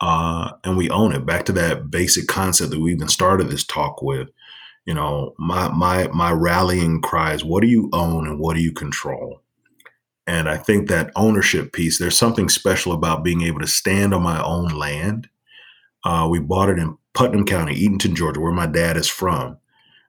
[0.00, 1.26] uh, and we own it.
[1.26, 4.28] Back to that basic concept that we even started this talk with.
[4.84, 8.62] You know, my my my rallying cry is: What do you own and what do
[8.62, 9.42] you control?
[10.28, 14.22] And I think that ownership piece, there's something special about being able to stand on
[14.22, 15.28] my own land
[16.06, 19.56] uh, we bought it in Putnam County, Eatonton, Georgia, where my dad is from.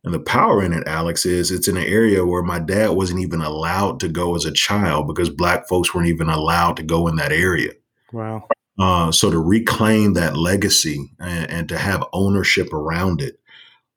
[0.04, 3.22] And the power in it, Alex, is it's in an area where my dad wasn't
[3.22, 7.08] even allowed to go as a child because black folks weren't even allowed to go
[7.08, 7.72] in that area.
[8.14, 8.48] Wow.
[8.80, 13.39] Uh, so to reclaim that legacy and, and, to have ownership around it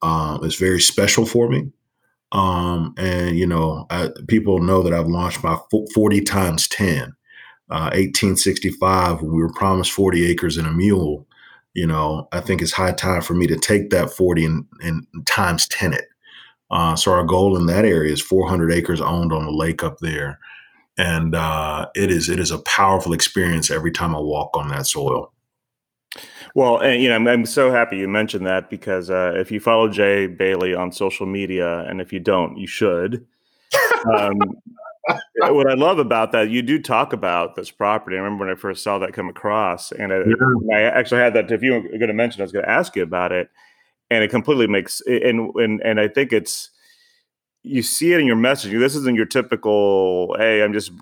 [0.00, 1.70] uh, is very special for me.
[2.32, 5.58] Um, and, you know, I, people know that I've launched my
[5.94, 7.14] 40 times 10.
[7.70, 11.26] Uh, 1865, we were promised 40 acres and a mule
[11.74, 15.06] you know, I think it's high time for me to take that 40 and, and
[15.26, 16.06] times 10 it.
[16.70, 19.98] Uh, so our goal in that area is 400 acres owned on the lake up
[19.98, 20.38] there.
[21.01, 24.86] And uh, it is it is a powerful experience every time I walk on that
[24.86, 25.32] soil.
[26.55, 29.61] Well, and you know, I'm, I'm so happy you mentioned that because uh, if you
[29.61, 33.26] follow Jay Bailey on social media, and if you don't, you should.
[34.14, 34.38] Um,
[35.38, 38.16] what I love about that, you do talk about this property.
[38.16, 40.76] I remember when I first saw that come across, and I, yeah.
[40.76, 41.51] I actually had that.
[41.51, 43.48] If you were going to mention, I was going to ask you about it,
[44.11, 45.01] and it completely makes.
[45.07, 46.68] And and and I think it's
[47.62, 48.78] you see it in your messaging.
[48.78, 50.92] This isn't your typical, "Hey, I'm just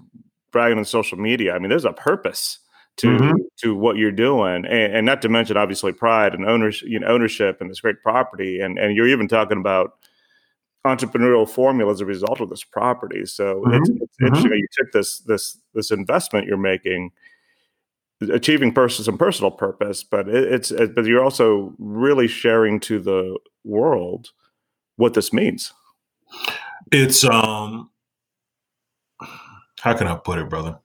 [0.50, 2.58] bragging on social media." I mean, there's a purpose
[2.98, 3.36] to mm-hmm.
[3.58, 7.06] to what you're doing, and, and, not to mention obviously pride and ownership, you know,
[7.06, 9.92] ownership and this great property, and and you're even talking about
[10.86, 13.24] entrepreneurial formula as a result of this property.
[13.26, 13.74] So mm-hmm.
[13.74, 14.26] it's, it's mm-hmm.
[14.26, 17.10] interesting you took this this this investment you're making,
[18.32, 22.98] achieving person some personal purpose, but it, it's it, but you're also really sharing to
[22.98, 24.30] the world
[24.96, 25.72] what this means.
[26.90, 27.90] It's um,
[29.80, 30.78] how can I put it, brother?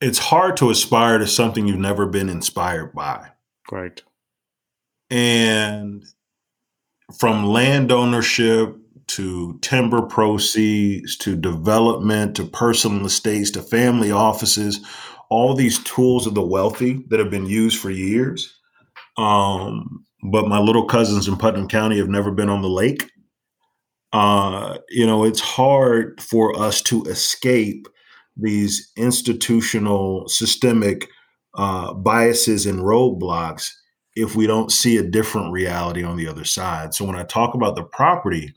[0.00, 3.28] It's hard to aspire to something you've never been inspired by.
[3.70, 4.02] Right.
[5.10, 6.04] And
[7.18, 8.76] from land ownership
[9.08, 14.80] to timber proceeds to development to personal estates to family offices,
[15.28, 18.56] all these tools of the wealthy that have been used for years.
[19.16, 23.10] Um, but my little cousins in Putnam County have never been on the lake.
[24.12, 27.86] Uh, you know, it's hard for us to escape
[28.36, 31.08] these institutional systemic
[31.54, 33.72] uh, biases and roadblocks
[34.16, 36.94] if we don't see a different reality on the other side.
[36.94, 38.54] So when I talk about the property,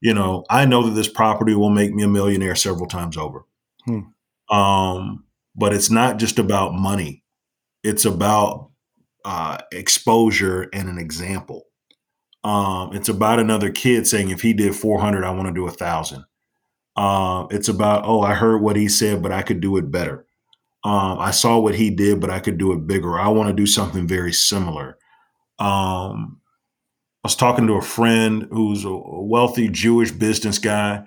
[0.00, 3.44] you know, I know that this property will make me a millionaire several times over.
[3.84, 4.54] Hmm.
[4.54, 5.24] Um,
[5.56, 7.22] but it's not just about money.
[7.82, 8.70] It's about
[9.24, 11.66] uh, exposure and an example.
[12.44, 15.70] Um, it's about another kid saying, if he did 400, I want to do a
[15.70, 16.24] thousand.
[16.96, 20.26] Um, it's about, oh, I heard what he said, but I could do it better.
[20.84, 23.18] Um, I saw what he did, but I could do it bigger.
[23.18, 24.98] I want to do something very similar.
[25.58, 26.40] Um,
[27.24, 31.04] I was talking to a friend who's a wealthy Jewish business guy,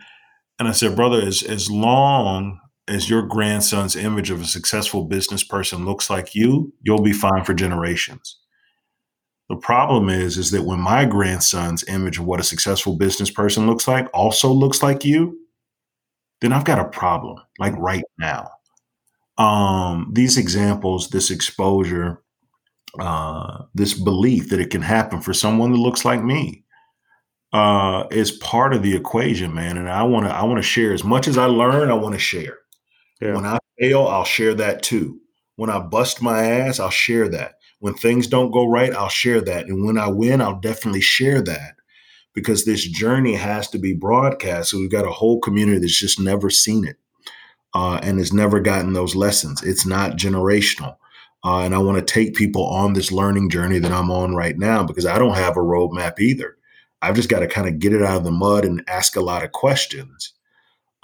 [0.58, 5.44] and I said, brother, as as long as your grandson's image of a successful business
[5.44, 8.38] person looks like you, you'll be fine for generations.
[9.50, 13.68] The problem is, is that when my grandson's image of what a successful business person
[13.68, 15.40] looks like also looks like you,
[16.42, 18.50] then I've got a problem, like right now.
[19.38, 22.24] Um, these examples, this exposure,
[23.00, 26.64] uh, this belief that it can happen for someone that looks like me
[27.54, 29.78] uh, is part of the equation, man.
[29.78, 31.90] And I want to I want to share as much as I learn.
[31.90, 32.58] I want to share.
[33.22, 33.36] Yeah.
[33.36, 35.20] When I fail, I'll share that too.
[35.56, 37.55] When I bust my ass, I'll share that.
[37.86, 39.68] When things don't go right, I'll share that.
[39.68, 41.76] And when I win, I'll definitely share that
[42.34, 44.72] because this journey has to be broadcast.
[44.72, 46.96] So we've got a whole community that's just never seen it
[47.76, 49.62] uh, and has never gotten those lessons.
[49.62, 50.98] It's not generational.
[51.44, 54.58] Uh, and I want to take people on this learning journey that I'm on right
[54.58, 56.58] now because I don't have a roadmap either.
[57.04, 59.22] I've just got to kind of get it out of the mud and ask a
[59.22, 60.34] lot of questions.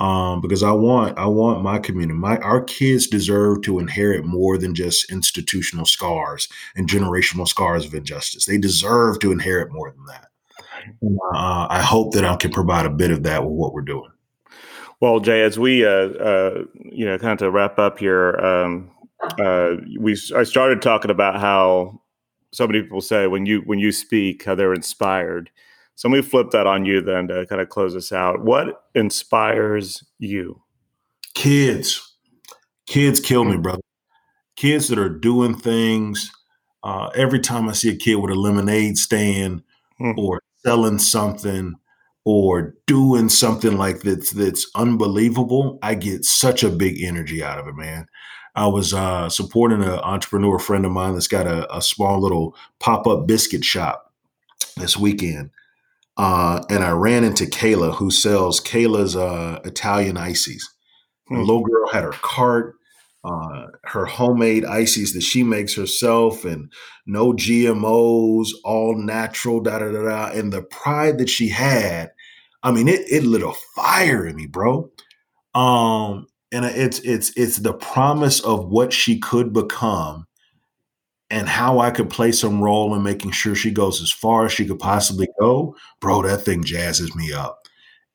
[0.01, 4.57] Um, because I want I want my community, my our kids deserve to inherit more
[4.57, 8.45] than just institutional scars and generational scars of injustice.
[8.47, 10.29] They deserve to inherit more than that.
[11.35, 14.09] Uh, I hope that I can provide a bit of that with what we're doing.
[15.01, 18.89] Well, Jay, as we uh, uh, you know kind of to wrap up here, um,
[19.39, 22.01] uh, we I started talking about how
[22.51, 25.51] so many people say when you when you speak how they're inspired.
[25.95, 28.43] So let me flip that on you then to kind of close us out.
[28.43, 30.61] What inspires you?
[31.33, 32.15] Kids,
[32.87, 33.81] kids kill me, brother.
[34.55, 36.31] Kids that are doing things.
[36.83, 39.61] Uh, every time I see a kid with a lemonade stand
[39.99, 40.17] mm.
[40.17, 41.75] or selling something
[42.25, 47.67] or doing something like that's that's unbelievable, I get such a big energy out of
[47.67, 48.07] it, man.
[48.55, 52.55] I was uh, supporting an entrepreneur friend of mine that's got a, a small little
[52.79, 54.11] pop up biscuit shop
[54.75, 55.51] this weekend.
[56.21, 60.69] Uh, and I ran into Kayla, who sells Kayla's uh, Italian ices.
[61.27, 61.37] Hmm.
[61.37, 62.75] The little girl had her cart,
[63.23, 66.71] uh, her homemade ices that she makes herself, and
[67.07, 70.25] no GMOs, all natural, da da da da.
[70.37, 72.11] And the pride that she had,
[72.61, 74.91] I mean, it it lit a fire in me, bro.
[75.55, 80.27] Um, and it's it's it's the promise of what she could become
[81.31, 84.51] and how I could play some role in making sure she goes as far as
[84.51, 87.57] she could possibly go, bro, that thing jazzes me up.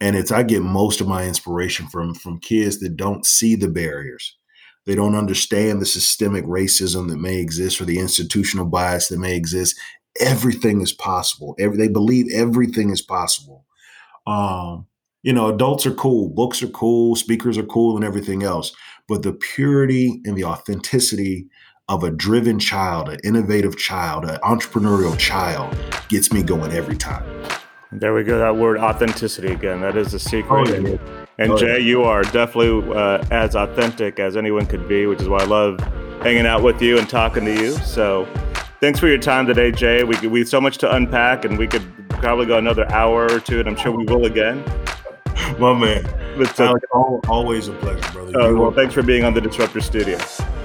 [0.01, 3.69] And it's I get most of my inspiration from from kids that don't see the
[3.69, 4.37] barriers.
[4.85, 9.35] They don't understand the systemic racism that may exist or the institutional bias that may
[9.35, 9.81] exist.
[10.21, 11.57] Everything is possible.
[11.59, 13.65] Every, they believe everything is possible.
[14.27, 14.87] Um,
[15.23, 18.73] you know, adults are cool, books are cool, speakers are cool, and everything else.
[19.09, 21.49] But the purity and the authenticity
[21.89, 25.77] of a driven child, an innovative child, an entrepreneurial child
[26.09, 27.25] gets me going every time.
[27.93, 28.39] There we go.
[28.39, 29.81] That word authenticity again.
[29.81, 30.69] That is the secret.
[30.69, 30.99] Oh, yeah.
[31.39, 31.77] And oh, Jay, yeah.
[31.77, 35.79] you are definitely uh, as authentic as anyone could be, which is why I love
[36.23, 37.73] hanging out with you and talking to you.
[37.73, 38.27] So
[38.81, 40.03] thanks for your time today, Jay.
[40.03, 43.39] We, we have so much to unpack, and we could probably go another hour or
[43.39, 44.65] two, and I'm sure we will again.
[45.59, 46.05] My man.
[46.59, 46.75] Uh,
[47.29, 48.41] always a pleasure, brother.
[48.41, 50.19] Uh, well, thanks for being on the Disruptor Studio.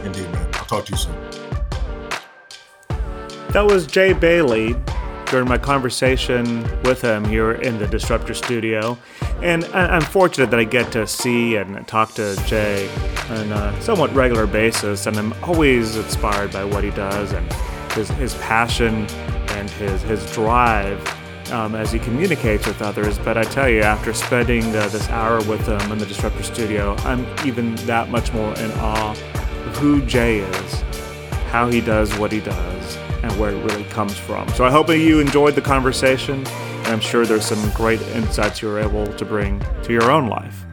[0.04, 0.51] Indeed, man.
[0.72, 1.14] Talk to you soon.
[3.50, 4.74] That was Jay Bailey
[5.26, 8.98] during my conversation with him here in the Disruptor Studio.
[9.42, 12.90] And I'm fortunate that I get to see and talk to Jay
[13.32, 17.52] on a somewhat regular basis, and I'm always inspired by what he does and
[17.92, 19.06] his, his passion
[19.50, 21.06] and his, his drive
[21.52, 23.20] um, as he communicates with others.
[23.20, 26.96] But I tell you, after spending uh, this hour with him in the Disruptor Studio,
[27.00, 29.14] I'm even that much more in awe
[29.66, 30.82] of who Jay is,
[31.50, 34.48] how he does what he does, and where it really comes from.
[34.50, 38.80] So I hope you enjoyed the conversation, and I'm sure there's some great insights you're
[38.80, 40.66] able to bring to your own life.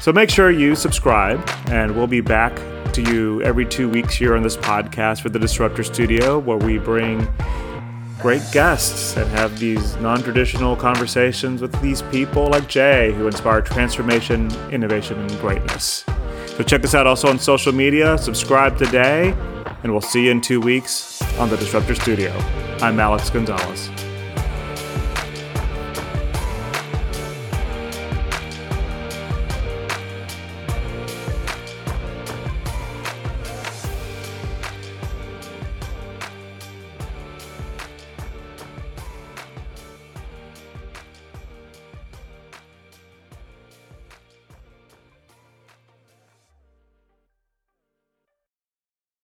[0.00, 2.54] So make sure you subscribe, and we'll be back
[2.92, 6.78] to you every two weeks here on this podcast for the Disruptor Studio, where we
[6.78, 7.26] bring
[8.20, 13.60] great guests and have these non traditional conversations with these people like Jay who inspire
[13.60, 16.04] transformation, innovation, and greatness.
[16.62, 19.34] So check us out also on social media, subscribe today,
[19.82, 22.30] and we'll see you in two weeks on the Disruptor Studio.
[22.80, 24.01] I'm Alex Gonzalez.